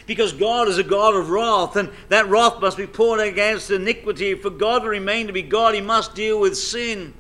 Because 0.07 0.33
God 0.33 0.69
is 0.69 0.79
a 0.79 0.83
God 0.83 1.15
of 1.15 1.31
wrath, 1.31 1.77
and 1.77 1.91
that 2.09 2.29
wrath 2.29 2.61
must 2.61 2.77
be 2.77 2.87
poured 2.87 3.21
against 3.21 3.71
iniquity. 3.71 4.35
For 4.35 4.51
God 4.51 4.81
to 4.81 4.89
remain 4.89 5.29
to 5.29 5.33
be 5.33 5.43
God, 5.43 5.75
he 5.75 5.81
must 5.81 6.15
deal 6.15 6.41
with 6.41 6.57
sin. 6.57 7.15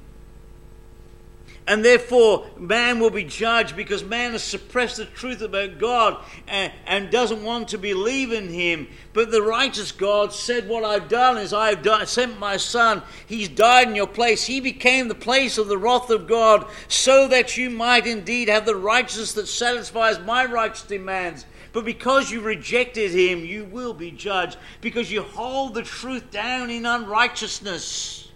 And 1.64 1.84
therefore, 1.84 2.46
man 2.58 2.98
will 2.98 3.10
be 3.10 3.22
judged 3.22 3.76
because 3.76 4.02
man 4.02 4.32
has 4.32 4.42
suppressed 4.42 4.96
the 4.96 5.04
truth 5.04 5.42
about 5.42 5.78
God 5.78 6.16
and, 6.48 6.72
and, 6.86 7.08
doesn't 7.08 7.44
want 7.44 7.68
to 7.68 7.78
believe 7.78 8.32
in 8.32 8.48
Him. 8.48 8.88
But 9.12 9.30
the 9.30 9.42
righteous 9.42 9.92
God 9.92 10.32
said, 10.32 10.68
What 10.68 10.82
I've 10.82 11.08
done 11.08 11.38
is 11.38 11.52
I 11.52 11.76
have 11.76 12.08
sent 12.08 12.40
my 12.40 12.56
Son. 12.56 13.02
He's 13.28 13.48
died 13.48 13.88
in 13.88 13.94
your 13.94 14.08
place. 14.08 14.44
He 14.44 14.58
became 14.58 15.06
the 15.06 15.14
place 15.14 15.56
of 15.56 15.68
the 15.68 15.78
wrath 15.78 16.10
of 16.10 16.26
God 16.26 16.66
so 16.88 17.28
that 17.28 17.56
you 17.56 17.70
might 17.70 18.08
indeed 18.08 18.48
have 18.48 18.66
the 18.66 18.74
righteousness 18.74 19.32
that 19.34 19.46
satisfies 19.46 20.18
my 20.18 20.44
righteous 20.44 20.82
demands. 20.82 21.46
But 21.72 21.84
because 21.84 22.30
you 22.30 22.40
rejected 22.40 23.12
Him, 23.12 23.44
you 23.44 23.64
will 23.64 23.94
be 23.94 24.10
judged 24.10 24.58
because 24.80 25.10
you 25.10 25.22
hold 25.22 25.74
the 25.74 25.82
truth 25.82 26.30
down 26.30 26.70
in 26.70 26.84
unrighteousness. 26.84 28.30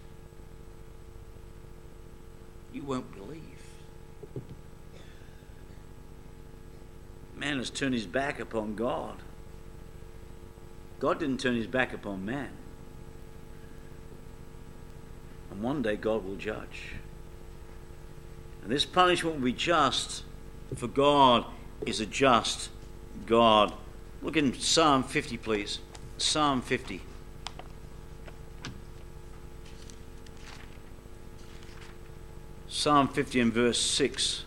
You 2.73 2.83
won't 2.83 3.13
believe. 3.15 3.41
Man 7.35 7.59
has 7.59 7.69
turned 7.69 7.93
his 7.93 8.07
back 8.07 8.39
upon 8.39 8.75
God. 8.75 9.21
God 10.99 11.19
didn't 11.19 11.39
turn 11.39 11.55
his 11.55 11.67
back 11.67 11.93
upon 11.93 12.25
man. 12.25 12.49
And 15.51 15.61
one 15.61 15.83
day 15.83 15.95
God 15.95 16.25
will 16.25 16.35
judge. 16.35 16.93
And 18.63 18.71
this 18.71 18.85
punishment 18.85 19.35
will 19.35 19.45
be 19.45 19.53
just, 19.53 20.23
for 20.75 20.87
God 20.87 21.45
is 21.85 21.99
a 21.99 22.07
just 22.07 22.69
God. 23.27 23.73
Look 24.23 24.35
in 24.35 24.53
Psalm 24.57 25.03
50, 25.03 25.37
please. 25.37 25.79
Psalm 26.17 26.61
50. 26.63 27.01
Psalm 32.67 33.07
50 33.07 33.39
and 33.39 33.53
verse 33.53 33.79
6. 33.79 34.45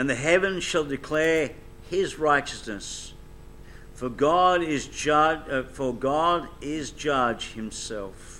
and 0.00 0.08
the 0.08 0.14
heavens 0.14 0.64
shall 0.64 0.84
declare 0.84 1.50
his 1.90 2.18
righteousness. 2.18 3.12
For 3.92 4.08
God 4.08 4.62
is 4.62 4.86
judge, 4.86 5.46
uh, 5.50 5.62
for 5.64 5.92
God 5.92 6.48
is 6.62 6.90
judge 6.90 7.52
himself. 7.52 8.39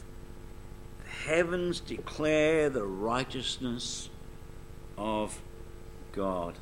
Heavens 1.27 1.81
declare 1.81 2.71
the 2.71 2.85
righteousness 2.85 4.09
of 4.97 5.41
God. 6.13 6.55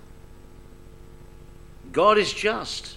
God 1.92 2.18
is 2.18 2.32
just. 2.32 2.96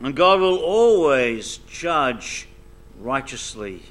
And 0.00 0.14
God 0.14 0.40
will 0.40 0.58
always 0.58 1.58
judge 1.68 2.48
righteously. 2.98 3.82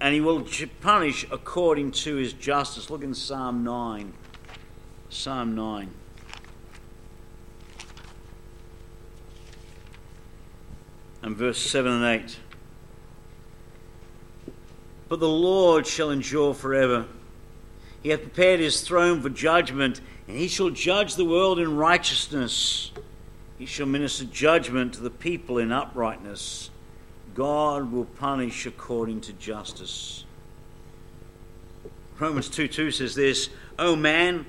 And 0.00 0.14
he 0.14 0.20
will 0.20 0.46
punish 0.80 1.26
according 1.30 1.92
to 1.92 2.16
his 2.16 2.32
justice. 2.32 2.90
Look 2.90 3.02
in 3.02 3.14
Psalm 3.14 3.64
9. 3.64 4.12
Psalm 5.10 5.54
9. 5.54 5.90
And 11.22 11.36
verse 11.36 11.58
7 11.58 11.90
and 11.90 12.04
8. 12.04 12.38
But 15.14 15.20
the 15.20 15.28
Lord 15.28 15.86
shall 15.86 16.10
endure 16.10 16.54
forever. 16.54 17.06
He 18.02 18.08
hath 18.08 18.22
prepared 18.22 18.58
his 18.58 18.80
throne 18.80 19.22
for 19.22 19.28
judgment, 19.28 20.00
and 20.26 20.36
he 20.36 20.48
shall 20.48 20.70
judge 20.70 21.14
the 21.14 21.24
world 21.24 21.60
in 21.60 21.76
righteousness. 21.76 22.90
He 23.56 23.64
shall 23.64 23.86
minister 23.86 24.24
judgment 24.24 24.94
to 24.94 25.00
the 25.00 25.10
people 25.10 25.58
in 25.58 25.70
uprightness. 25.70 26.70
God 27.32 27.92
will 27.92 28.06
punish 28.06 28.66
according 28.66 29.20
to 29.20 29.32
justice. 29.34 30.24
Romans 32.18 32.48
2 32.48 32.66
2 32.66 32.90
says 32.90 33.14
this 33.14 33.50
O 33.78 33.94
man, 33.94 34.46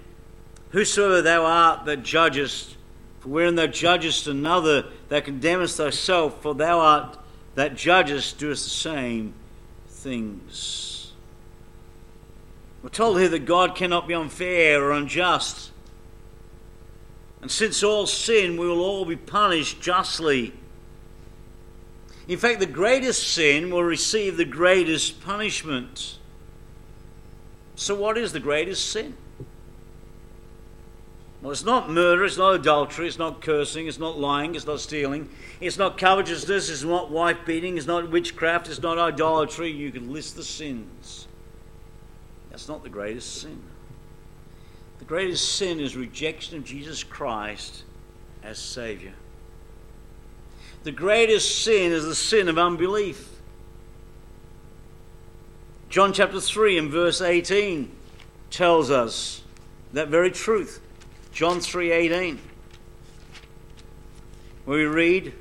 Whosoever 0.72 1.22
thou 1.22 1.46
art 1.46 1.86
that 1.86 2.02
judgest, 2.02 2.76
for 3.20 3.30
wherein 3.30 3.54
thou 3.54 3.68
judgest 3.68 4.26
another, 4.26 4.88
thou 5.10 5.20
condemnest 5.20 5.78
thyself, 5.78 6.42
for 6.42 6.56
thou 6.56 6.80
art 6.80 7.20
that 7.54 7.76
judgest, 7.76 8.40
doest 8.40 8.64
the 8.64 8.72
same 8.72 9.36
things. 10.06 11.14
We're 12.84 12.90
told 12.90 13.20
here 13.20 13.28
that 13.30 13.46
God 13.46 13.76
cannot 13.76 14.08
be 14.08 14.14
unfair 14.14 14.84
or 14.84 14.92
unjust. 14.92 15.72
And 17.42 17.50
since 17.50 17.82
all 17.82 18.06
sin, 18.06 18.56
we 18.56 18.68
will 18.68 18.82
all 18.82 19.06
be 19.06 19.16
punished 19.16 19.82
justly. 19.82 20.54
In 22.28 22.38
fact, 22.38 22.60
the 22.60 22.68
greatest 22.68 23.34
sin 23.34 23.72
will 23.72 23.84
receive 23.84 24.38
the 24.38 24.46
greatest 24.46 25.22
punishment. 25.22 26.20
So, 27.74 27.96
what 27.96 28.16
is 28.16 28.32
the 28.32 28.40
greatest 28.40 28.88
sin? 28.92 29.18
Well, 31.42 31.52
it's 31.52 31.64
not 31.64 31.90
murder, 31.90 32.26
it's 32.26 32.38
not 32.38 32.56
adultery, 32.56 33.08
it's 33.08 33.20
not 33.20 33.42
cursing, 33.42 33.88
it's 33.88 34.00
not 34.00 34.18
lying, 34.18 34.56
it's 34.56 34.66
not 34.66 34.80
stealing, 34.80 35.30
it's 35.62 35.78
not 35.78 35.98
covetousness, 35.98 36.70
it's 36.70 36.84
not 36.84 37.12
wife 37.12 37.38
beating, 37.46 37.78
it's 37.78 37.86
not 37.86 38.10
witchcraft, 38.10 38.68
it's 38.68 38.82
not 38.82 38.98
idolatry. 38.98 39.70
You 39.70 39.92
can 39.92 40.12
list 40.12 40.36
the 40.36 40.44
sins. 40.44 41.28
That's 42.50 42.68
not 42.68 42.84
the 42.84 42.90
greatest 42.90 43.42
sin. 43.42 43.62
The 45.00 45.06
greatest 45.06 45.56
sin 45.56 45.80
is 45.80 45.96
rejection 45.96 46.58
of 46.58 46.66
Jesus 46.66 47.04
Christ 47.04 47.84
as 48.42 48.58
Savior. 48.58 49.14
The 50.84 50.92
greatest 50.92 51.64
sin 51.64 51.92
is 51.92 52.06
the 52.06 52.16
sin 52.16 52.48
of 52.48 52.58
unbelief. 52.58 53.30
John 55.90 56.14
chapter 56.14 56.40
3 56.40 56.78
and 56.78 56.92
verse 56.92 57.22
18 57.22 57.92
tells 58.52 58.92
us 58.92 59.42
that 59.94 60.10
very 60.10 60.32
truth. 60.32 60.82
John 61.36 61.60
3:18 61.60 62.40
where 64.64 64.78
we 64.78 64.86
read 64.86 65.34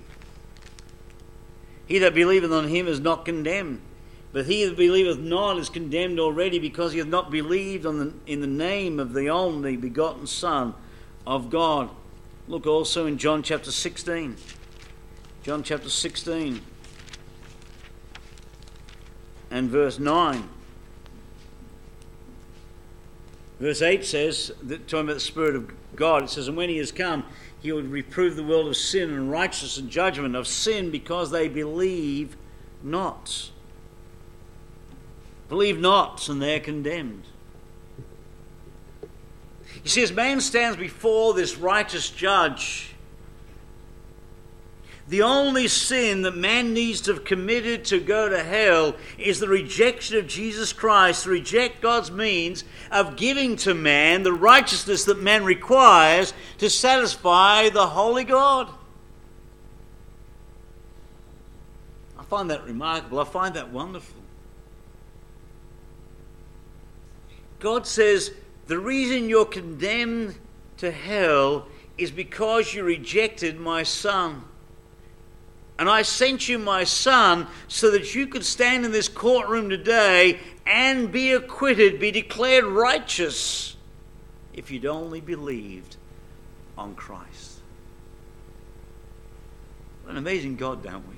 He 1.87 1.99
that 2.01 2.15
believeth 2.15 2.51
on 2.51 2.67
him 2.67 2.89
is 2.89 2.99
not 2.99 3.25
condemned 3.25 3.81
but 4.33 4.47
he 4.47 4.65
that 4.65 4.77
believeth 4.77 5.21
not 5.21 5.57
is 5.57 5.69
condemned 5.69 6.19
already 6.19 6.59
because 6.59 6.93
he 6.93 6.99
hath 6.99 7.07
not 7.07 7.31
believed 7.31 7.87
on 7.87 7.99
the, 8.01 8.13
in 8.27 8.41
the 8.41 8.49
name 8.49 8.99
of 8.99 9.13
the 9.13 9.29
only 9.29 9.77
begotten 9.77 10.27
Son 10.27 10.75
of 11.25 11.51
God. 11.51 11.89
Look 12.49 12.67
also 12.67 13.07
in 13.07 13.17
John 13.17 13.45
chapter 13.45 13.71
16. 13.71 14.37
John 15.45 15.63
chapter 15.63 15.89
16 15.89 16.61
and 19.53 19.71
verse 19.71 20.01
9. 20.01 20.49
Verse 23.61 23.83
8 23.83 24.05
says, 24.05 24.51
that 24.65 24.89
talking 24.89 25.05
about 25.05 25.15
the 25.15 25.21
Spirit 25.21 25.55
of 25.55 25.71
God, 25.97 26.23
it 26.23 26.31
says, 26.31 26.49
And 26.49 26.57
when 26.57 26.69
he 26.69 26.79
has 26.79 26.93
come, 26.93 27.25
he 27.61 27.73
will 27.73 27.83
reprove 27.83 28.37
the 28.37 28.45
world 28.45 28.69
of 28.69 28.77
sin 28.77 29.11
and 29.11 29.31
righteousness 29.31 29.79
and 29.79 29.91
judgment, 29.91 30.37
of 30.37 30.47
sin 30.47 30.91
because 30.91 31.31
they 31.31 31.49
believe 31.49 32.37
not. 32.83 33.51
Believe 35.49 35.79
not, 35.79 36.29
and 36.29 36.41
they're 36.41 36.61
condemned. 36.61 37.25
See, 39.85 40.03
as 40.03 40.13
man 40.13 40.41
stands 40.41 40.77
before 40.77 41.35
this 41.35 41.57
righteous 41.57 42.09
judge, 42.09 42.94
the 45.15 45.23
only 45.23 45.69
sin 45.69 46.23
that 46.23 46.37
man 46.37 46.75
needs 46.75 47.01
to 47.01 47.15
have 47.15 47.25
committed 47.25 47.85
to 47.85 48.01
go 48.01 48.29
to 48.29 48.43
hell 48.43 48.97
is 49.17 49.39
the 49.39 49.47
rejection 49.47 50.19
of 50.19 50.27
Jesus 50.27 50.73
Christ, 50.73 51.23
to 51.23 51.31
reject 51.31 51.81
God's 51.81 52.11
means 52.11 52.65
of 52.91 53.15
giving 53.15 53.55
to 53.59 53.75
man 53.75 54.25
the 54.25 54.33
righteousness 54.33 55.05
that 55.05 55.23
man 55.23 55.45
requires 55.45 56.35
to 56.59 56.69
satisfy 56.69 57.69
the 57.69 57.87
holy 57.87 58.25
God. 58.25 58.69
I 62.19 62.25
find 62.25 62.51
that 62.51 62.65
remarkable. 62.65 63.21
I 63.21 63.25
find 63.25 63.55
that 63.55 63.71
wonderful. 63.71 64.21
God 67.61 67.87
says 67.87 68.33
the 68.67 68.81
reason 68.81 69.29
you're 69.29 69.45
condemned 69.45 70.35
to 70.79 70.91
hell 70.91 71.69
is 71.97 72.11
because 72.11 72.75
you 72.75 72.83
rejected 72.83 73.61
my 73.61 73.85
son. 73.85 74.47
And 75.79 75.89
I 75.89 76.03
sent 76.03 76.49
you 76.49 76.59
my 76.59 76.85
son 76.85 77.47
so 77.67 77.91
that 77.91 78.15
you 78.15 78.27
could 78.27 78.45
stand 78.45 78.85
in 78.85 78.93
this 78.93 79.09
courtroom 79.09 79.69
today 79.69 80.39
and 80.67 81.11
be 81.11 81.33
acquitted, 81.33 81.99
be 81.99 82.11
declared 82.11 82.65
righteous, 82.65 83.77
if 84.53 84.71
you'd 84.71 84.87
only 84.87 85.21
believed 85.21 85.97
on 86.79 86.95
Christ. 86.95 87.59
What 90.05 90.13
an 90.13 90.19
amazing 90.19 90.57
God, 90.57 90.83
don't 90.83 91.07
we? 91.09 91.17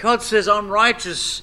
God 0.00 0.22
says, 0.22 0.48
I'm 0.48 0.68
righteous 0.68 1.42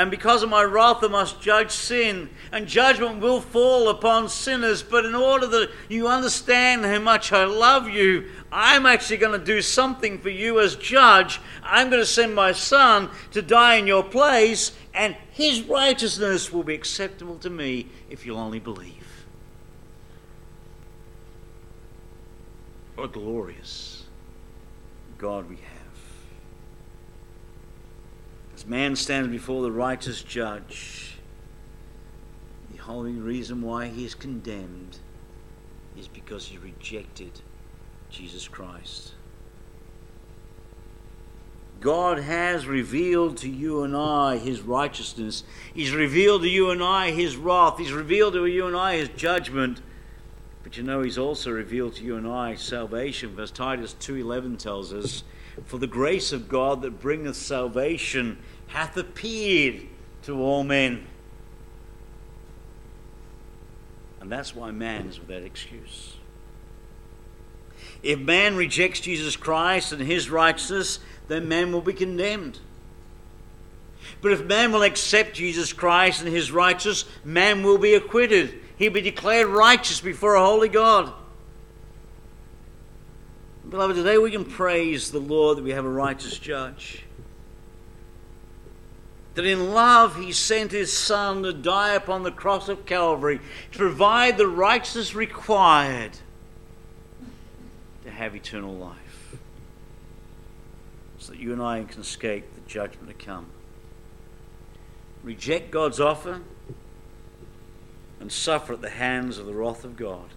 and 0.00 0.10
because 0.10 0.42
of 0.42 0.48
my 0.48 0.62
wrath, 0.62 1.04
I 1.04 1.08
must 1.08 1.42
judge 1.42 1.70
sin, 1.70 2.30
and 2.52 2.66
judgment 2.66 3.20
will 3.20 3.42
fall 3.42 3.90
upon 3.90 4.30
sinners. 4.30 4.82
But 4.82 5.04
in 5.04 5.14
order 5.14 5.46
that 5.48 5.70
you 5.90 6.08
understand 6.08 6.86
how 6.86 7.00
much 7.00 7.34
I 7.34 7.44
love 7.44 7.86
you, 7.86 8.30
I'm 8.50 8.86
actually 8.86 9.18
going 9.18 9.38
to 9.38 9.44
do 9.44 9.60
something 9.60 10.16
for 10.16 10.30
you 10.30 10.58
as 10.58 10.74
judge. 10.74 11.38
I'm 11.62 11.90
going 11.90 12.00
to 12.00 12.06
send 12.06 12.34
my 12.34 12.52
son 12.52 13.10
to 13.32 13.42
die 13.42 13.74
in 13.74 13.86
your 13.86 14.02
place, 14.02 14.72
and 14.94 15.14
his 15.32 15.64
righteousness 15.64 16.50
will 16.50 16.62
be 16.62 16.74
acceptable 16.74 17.36
to 17.36 17.50
me 17.50 17.88
if 18.08 18.24
you'll 18.24 18.38
only 18.38 18.58
believe. 18.58 19.26
What 22.94 23.04
a 23.04 23.08
glorious 23.08 24.04
God 25.18 25.46
we 25.50 25.56
have. 25.56 25.64
As 28.54 28.59
man 28.70 28.94
stands 28.94 29.28
before 29.28 29.62
the 29.62 29.72
righteous 29.72 30.22
judge, 30.22 31.16
the 32.72 32.80
only 32.88 33.12
reason 33.14 33.60
why 33.62 33.88
he 33.88 34.04
is 34.04 34.14
condemned 34.14 34.96
is 35.98 36.06
because 36.06 36.46
he 36.46 36.56
rejected 36.56 37.32
Jesus 38.10 38.46
Christ. 38.46 39.14
God 41.80 42.20
has 42.20 42.66
revealed 42.66 43.38
to 43.38 43.48
you 43.48 43.82
and 43.82 43.96
I 43.96 44.36
his 44.38 44.60
righteousness. 44.60 45.42
He's 45.74 45.92
revealed 45.92 46.42
to 46.42 46.48
you 46.48 46.70
and 46.70 46.80
I 46.80 47.10
his 47.10 47.36
wrath. 47.36 47.76
He's 47.78 47.92
revealed 47.92 48.34
to 48.34 48.46
you 48.46 48.68
and 48.68 48.76
I 48.76 48.98
his 48.98 49.08
judgment. 49.08 49.80
But 50.62 50.76
you 50.76 50.84
know 50.84 51.02
he's 51.02 51.18
also 51.18 51.50
revealed 51.50 51.96
to 51.96 52.04
you 52.04 52.16
and 52.16 52.28
I 52.28 52.54
salvation. 52.54 53.36
As 53.40 53.50
Titus 53.50 53.96
2:11 53.98 54.58
tells 54.58 54.92
us, 54.92 55.24
for 55.64 55.78
the 55.78 55.86
grace 55.86 56.32
of 56.32 56.48
God 56.48 56.82
that 56.82 57.00
bringeth 57.00 57.36
salvation 57.36 58.38
hath 58.70 58.96
appeared 58.96 59.82
to 60.22 60.40
all 60.40 60.64
men. 60.64 61.06
And 64.20 64.30
that's 64.30 64.54
why 64.54 64.70
man 64.70 65.06
is 65.06 65.18
without 65.18 65.42
excuse. 65.42 66.16
If 68.02 68.18
man 68.18 68.56
rejects 68.56 69.00
Jesus 69.00 69.36
Christ 69.36 69.92
and 69.92 70.00
his 70.00 70.30
righteousness, 70.30 71.00
then 71.28 71.48
man 71.48 71.72
will 71.72 71.80
be 71.80 71.92
condemned. 71.92 72.58
But 74.22 74.32
if 74.32 74.44
man 74.44 74.72
will 74.72 74.82
accept 74.82 75.34
Jesus 75.34 75.72
Christ 75.72 76.22
and 76.22 76.30
his 76.30 76.52
righteousness, 76.52 77.04
man 77.24 77.62
will 77.62 77.78
be 77.78 77.94
acquitted. 77.94 78.60
He'll 78.76 78.92
be 78.92 79.00
declared 79.00 79.48
righteous 79.48 80.00
before 80.00 80.34
a 80.34 80.44
holy 80.44 80.68
God. 80.68 81.12
Beloved, 83.68 83.96
today 83.96 84.18
we 84.18 84.30
can 84.30 84.44
praise 84.44 85.10
the 85.10 85.20
Lord 85.20 85.58
that 85.58 85.64
we 85.64 85.70
have 85.70 85.84
a 85.84 85.90
righteous 85.90 86.38
judge. 86.38 87.04
That 89.40 89.46
in 89.46 89.72
love 89.72 90.16
he 90.16 90.32
sent 90.32 90.70
his 90.70 90.94
Son 90.94 91.44
to 91.44 91.54
die 91.54 91.94
upon 91.94 92.24
the 92.24 92.30
cross 92.30 92.68
of 92.68 92.84
Calvary 92.84 93.40
to 93.72 93.78
provide 93.78 94.36
the 94.36 94.46
righteousness 94.46 95.14
required 95.14 96.18
to 98.04 98.10
have 98.10 98.36
eternal 98.36 98.74
life. 98.74 99.38
So 101.20 101.32
that 101.32 101.40
you 101.40 101.54
and 101.54 101.62
I 101.62 101.82
can 101.84 102.02
escape 102.02 102.54
the 102.54 102.60
judgment 102.68 103.08
to 103.08 103.14
come. 103.14 103.46
Reject 105.22 105.70
God's 105.70 106.00
offer 106.00 106.42
and 108.20 108.30
suffer 108.30 108.74
at 108.74 108.82
the 108.82 108.90
hands 108.90 109.38
of 109.38 109.46
the 109.46 109.54
wrath 109.54 109.84
of 109.84 109.96
God. 109.96 110.28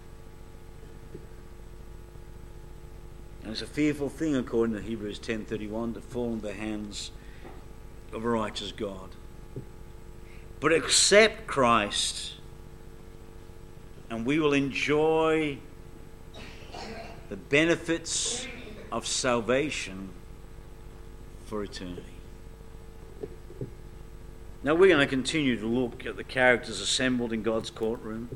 And 3.42 3.52
it's 3.52 3.60
a 3.60 3.66
fearful 3.66 4.08
thing, 4.08 4.34
according 4.34 4.74
to 4.76 4.80
Hebrews 4.80 5.18
10.31, 5.18 5.92
to 5.92 6.00
fall 6.00 6.32
into 6.32 6.46
the 6.46 6.54
hands 6.54 7.10
of 8.14 8.24
a 8.24 8.28
righteous 8.28 8.72
God. 8.72 9.10
But 10.60 10.72
accept 10.72 11.46
Christ, 11.46 12.34
and 14.08 14.24
we 14.24 14.38
will 14.38 14.54
enjoy 14.54 15.58
the 17.28 17.36
benefits 17.36 18.46
of 18.92 19.06
salvation 19.06 20.10
for 21.46 21.62
eternity. 21.62 22.02
Now, 24.62 24.74
we're 24.74 24.88
going 24.88 25.00
to 25.00 25.06
continue 25.06 25.58
to 25.60 25.66
look 25.66 26.06
at 26.06 26.16
the 26.16 26.24
characters 26.24 26.80
assembled 26.80 27.32
in 27.34 27.42
God's 27.42 27.68
courtroom 27.68 28.30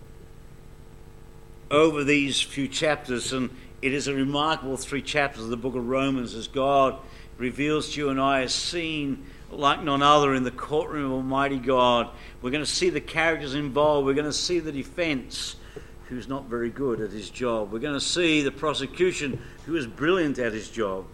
over 1.70 2.04
these 2.04 2.40
few 2.40 2.68
chapters, 2.68 3.32
and 3.32 3.50
it 3.80 3.94
is 3.94 4.08
a 4.08 4.14
remarkable 4.14 4.76
three 4.76 5.00
chapters 5.00 5.44
of 5.44 5.50
the 5.50 5.56
book 5.56 5.74
of 5.74 5.88
Romans 5.88 6.34
as 6.34 6.48
God 6.48 6.98
reveals 7.38 7.94
to 7.94 8.00
you 8.00 8.08
and 8.10 8.20
I 8.20 8.40
a 8.40 8.48
scene 8.48 9.24
like 9.50 9.82
none 9.82 10.02
other 10.02 10.34
in 10.34 10.44
the 10.44 10.50
courtroom 10.50 11.06
of 11.06 11.12
Almighty 11.12 11.58
God. 11.58 12.10
We're 12.42 12.50
going 12.50 12.64
to 12.64 12.70
see 12.70 12.90
the 12.90 13.00
characters 13.00 13.54
involved. 13.54 14.06
We're 14.06 14.14
going 14.14 14.26
to 14.26 14.32
see 14.32 14.58
the 14.58 14.72
defense, 14.72 15.56
who's 16.08 16.28
not 16.28 16.44
very 16.44 16.70
good 16.70 17.00
at 17.00 17.10
his 17.10 17.30
job. 17.30 17.72
We're 17.72 17.78
going 17.78 17.94
to 17.94 18.00
see 18.00 18.42
the 18.42 18.50
prosecution, 18.50 19.40
who 19.66 19.76
is 19.76 19.86
brilliant 19.86 20.38
at 20.38 20.52
his 20.52 20.68
job. 20.68 21.06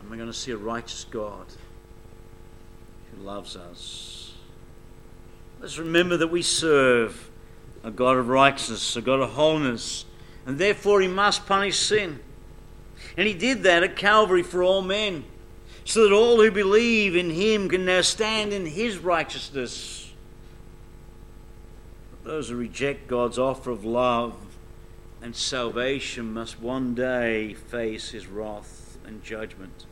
And 0.00 0.10
we're 0.10 0.16
going 0.16 0.30
to 0.30 0.36
see 0.36 0.52
a 0.52 0.56
righteous 0.56 1.04
God 1.04 1.46
who 3.14 3.22
loves 3.22 3.56
us. 3.56 4.34
Let's 5.60 5.78
remember 5.78 6.18
that 6.18 6.28
we 6.28 6.42
serve 6.42 7.30
a 7.82 7.90
God 7.90 8.16
of 8.18 8.28
righteousness, 8.28 8.96
a 8.96 9.00
God 9.00 9.20
of 9.20 9.30
wholeness, 9.30 10.04
and 10.44 10.58
therefore 10.58 11.00
he 11.00 11.08
must 11.08 11.46
punish 11.46 11.78
sin. 11.78 12.20
And 13.16 13.26
he 13.26 13.34
did 13.34 13.62
that 13.62 13.82
at 13.82 13.96
Calvary 13.96 14.42
for 14.42 14.62
all 14.62 14.82
men, 14.82 15.24
so 15.86 16.02
that 16.02 16.12
all 16.12 16.42
who 16.42 16.50
believe 16.50 17.14
in 17.14 17.30
him 17.30 17.68
can 17.68 17.84
now 17.84 18.00
stand 18.00 18.52
in 18.52 18.66
his 18.66 18.98
righteousness. 18.98 20.12
But 22.10 22.28
those 22.28 22.48
who 22.48 22.56
reject 22.56 23.06
God's 23.06 23.38
offer 23.38 23.70
of 23.70 23.84
love 23.84 24.34
and 25.22 25.34
salvation 25.34 26.34
must 26.34 26.60
one 26.60 26.96
day 26.96 27.54
face 27.54 28.10
his 28.10 28.26
wrath 28.26 28.98
and 29.06 29.22
judgment. 29.22 29.86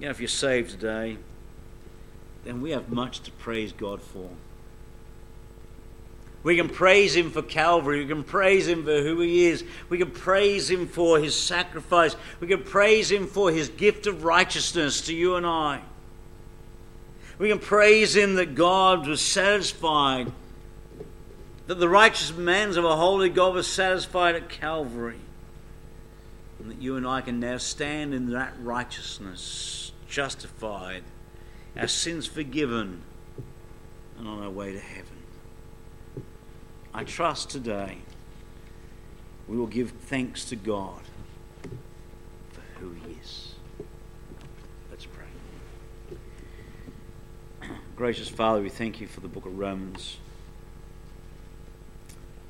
You 0.00 0.06
know, 0.06 0.10
if 0.10 0.18
you're 0.18 0.28
saved 0.28 0.72
today, 0.72 1.18
then 2.42 2.60
we 2.60 2.72
have 2.72 2.88
much 2.88 3.20
to 3.20 3.30
praise 3.30 3.72
God 3.72 4.02
for. 4.02 4.30
We 6.42 6.56
can 6.56 6.68
praise 6.70 7.14
him 7.14 7.30
for 7.30 7.42
Calvary. 7.42 8.00
We 8.00 8.08
can 8.08 8.24
praise 8.24 8.66
him 8.66 8.84
for 8.84 9.02
who 9.02 9.20
he 9.20 9.46
is. 9.46 9.62
We 9.90 9.98
can 9.98 10.10
praise 10.10 10.70
him 10.70 10.86
for 10.86 11.18
his 11.18 11.38
sacrifice. 11.38 12.16
We 12.40 12.46
can 12.46 12.62
praise 12.62 13.10
him 13.10 13.26
for 13.26 13.50
his 13.50 13.68
gift 13.68 14.06
of 14.06 14.24
righteousness 14.24 15.02
to 15.02 15.14
you 15.14 15.34
and 15.34 15.44
I. 15.44 15.82
We 17.38 17.48
can 17.48 17.58
praise 17.58 18.16
him 18.16 18.34
that 18.36 18.54
God 18.54 19.06
was 19.06 19.20
satisfied, 19.20 20.32
that 21.66 21.76
the 21.76 21.88
righteous 21.88 22.34
man's 22.34 22.76
of 22.76 22.84
a 22.84 22.96
holy 22.96 23.28
God 23.28 23.54
was 23.54 23.66
satisfied 23.66 24.34
at 24.34 24.48
Calvary, 24.48 25.20
and 26.58 26.70
that 26.70 26.80
you 26.80 26.96
and 26.96 27.06
I 27.06 27.22
can 27.22 27.40
now 27.40 27.56
stand 27.56 28.12
in 28.12 28.30
that 28.32 28.52
righteousness, 28.62 29.92
justified, 30.06 31.02
our 31.76 31.86
sins 31.86 32.26
forgiven, 32.26 33.02
and 34.18 34.28
on 34.28 34.42
our 34.42 34.50
way 34.50 34.72
to 34.72 34.80
heaven. 34.80 35.19
I 36.92 37.04
trust 37.04 37.50
today 37.50 37.98
we 39.46 39.56
will 39.56 39.66
give 39.66 39.90
thanks 39.90 40.44
to 40.46 40.56
God 40.56 41.02
for 42.52 42.62
who 42.80 42.92
He 42.92 43.12
is. 43.20 43.54
Let's 44.90 45.06
pray. 45.06 46.18
gracious 47.96 48.28
Father, 48.28 48.60
we 48.60 48.68
thank 48.68 49.00
you 49.00 49.06
for 49.06 49.20
the 49.20 49.28
book 49.28 49.46
of 49.46 49.56
Romans. 49.56 50.18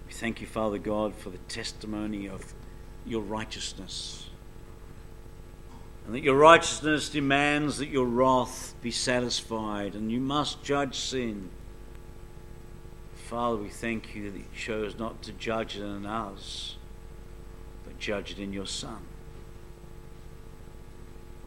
We 0.06 0.12
thank 0.12 0.40
you, 0.40 0.46
Father 0.46 0.78
God, 0.78 1.14
for 1.14 1.30
the 1.30 1.38
testimony 1.48 2.26
of 2.26 2.54
your 3.06 3.22
righteousness. 3.22 4.28
And 6.06 6.14
that 6.14 6.22
your 6.22 6.36
righteousness 6.36 7.10
demands 7.10 7.76
that 7.78 7.88
your 7.88 8.06
wrath 8.06 8.74
be 8.80 8.90
satisfied, 8.90 9.94
and 9.94 10.10
you 10.10 10.18
must 10.18 10.62
judge 10.62 10.98
sin. 10.98 11.50
Father, 13.30 13.58
we 13.58 13.68
thank 13.68 14.16
you 14.16 14.28
that 14.28 14.38
you 14.38 14.44
chose 14.56 14.98
not 14.98 15.22
to 15.22 15.30
judge 15.30 15.76
it 15.76 15.84
in 15.84 16.04
us, 16.04 16.74
but 17.84 17.96
judge 17.96 18.32
it 18.32 18.40
in 18.40 18.52
your 18.52 18.66
Son. 18.66 18.98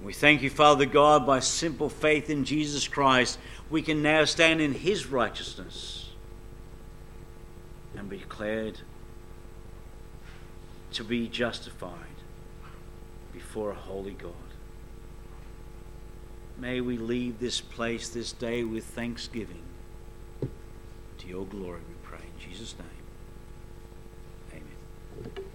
We 0.01 0.13
thank 0.13 0.41
you, 0.43 0.49
Father 0.49 0.85
God, 0.85 1.27
by 1.27 1.41
simple 1.41 1.89
faith 1.89 2.29
in 2.29 2.45
Jesus 2.45 2.87
Christ, 2.87 3.37
we 3.69 3.81
can 3.81 4.01
now 4.01 4.23
stand 4.23 4.61
in 4.61 4.71
his 4.71 5.07
righteousness 5.07 6.11
and 7.97 8.07
be 8.07 8.19
declared 8.19 8.79
to 10.93 11.03
be 11.03 11.27
justified 11.27 11.91
before 13.33 13.71
a 13.71 13.75
holy 13.75 14.13
God. 14.13 14.31
May 16.57 16.79
we 16.79 16.97
leave 16.97 17.39
this 17.39 17.59
place 17.59 18.07
this 18.07 18.31
day 18.31 18.63
with 18.63 18.85
thanksgiving. 18.85 19.63
To 21.23 21.29
your 21.29 21.45
glory, 21.45 21.79
we 21.87 21.95
pray. 22.03 22.19
In 22.19 22.51
Jesus' 22.51 22.75
name, 22.77 22.87
amen. 24.51 25.45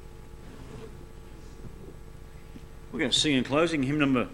We're 2.91 2.99
going 3.01 3.11
to 3.11 3.19
sing 3.19 3.35
in 3.35 3.45
closing 3.45 3.83
hymn 3.83 3.99
number 3.99 4.29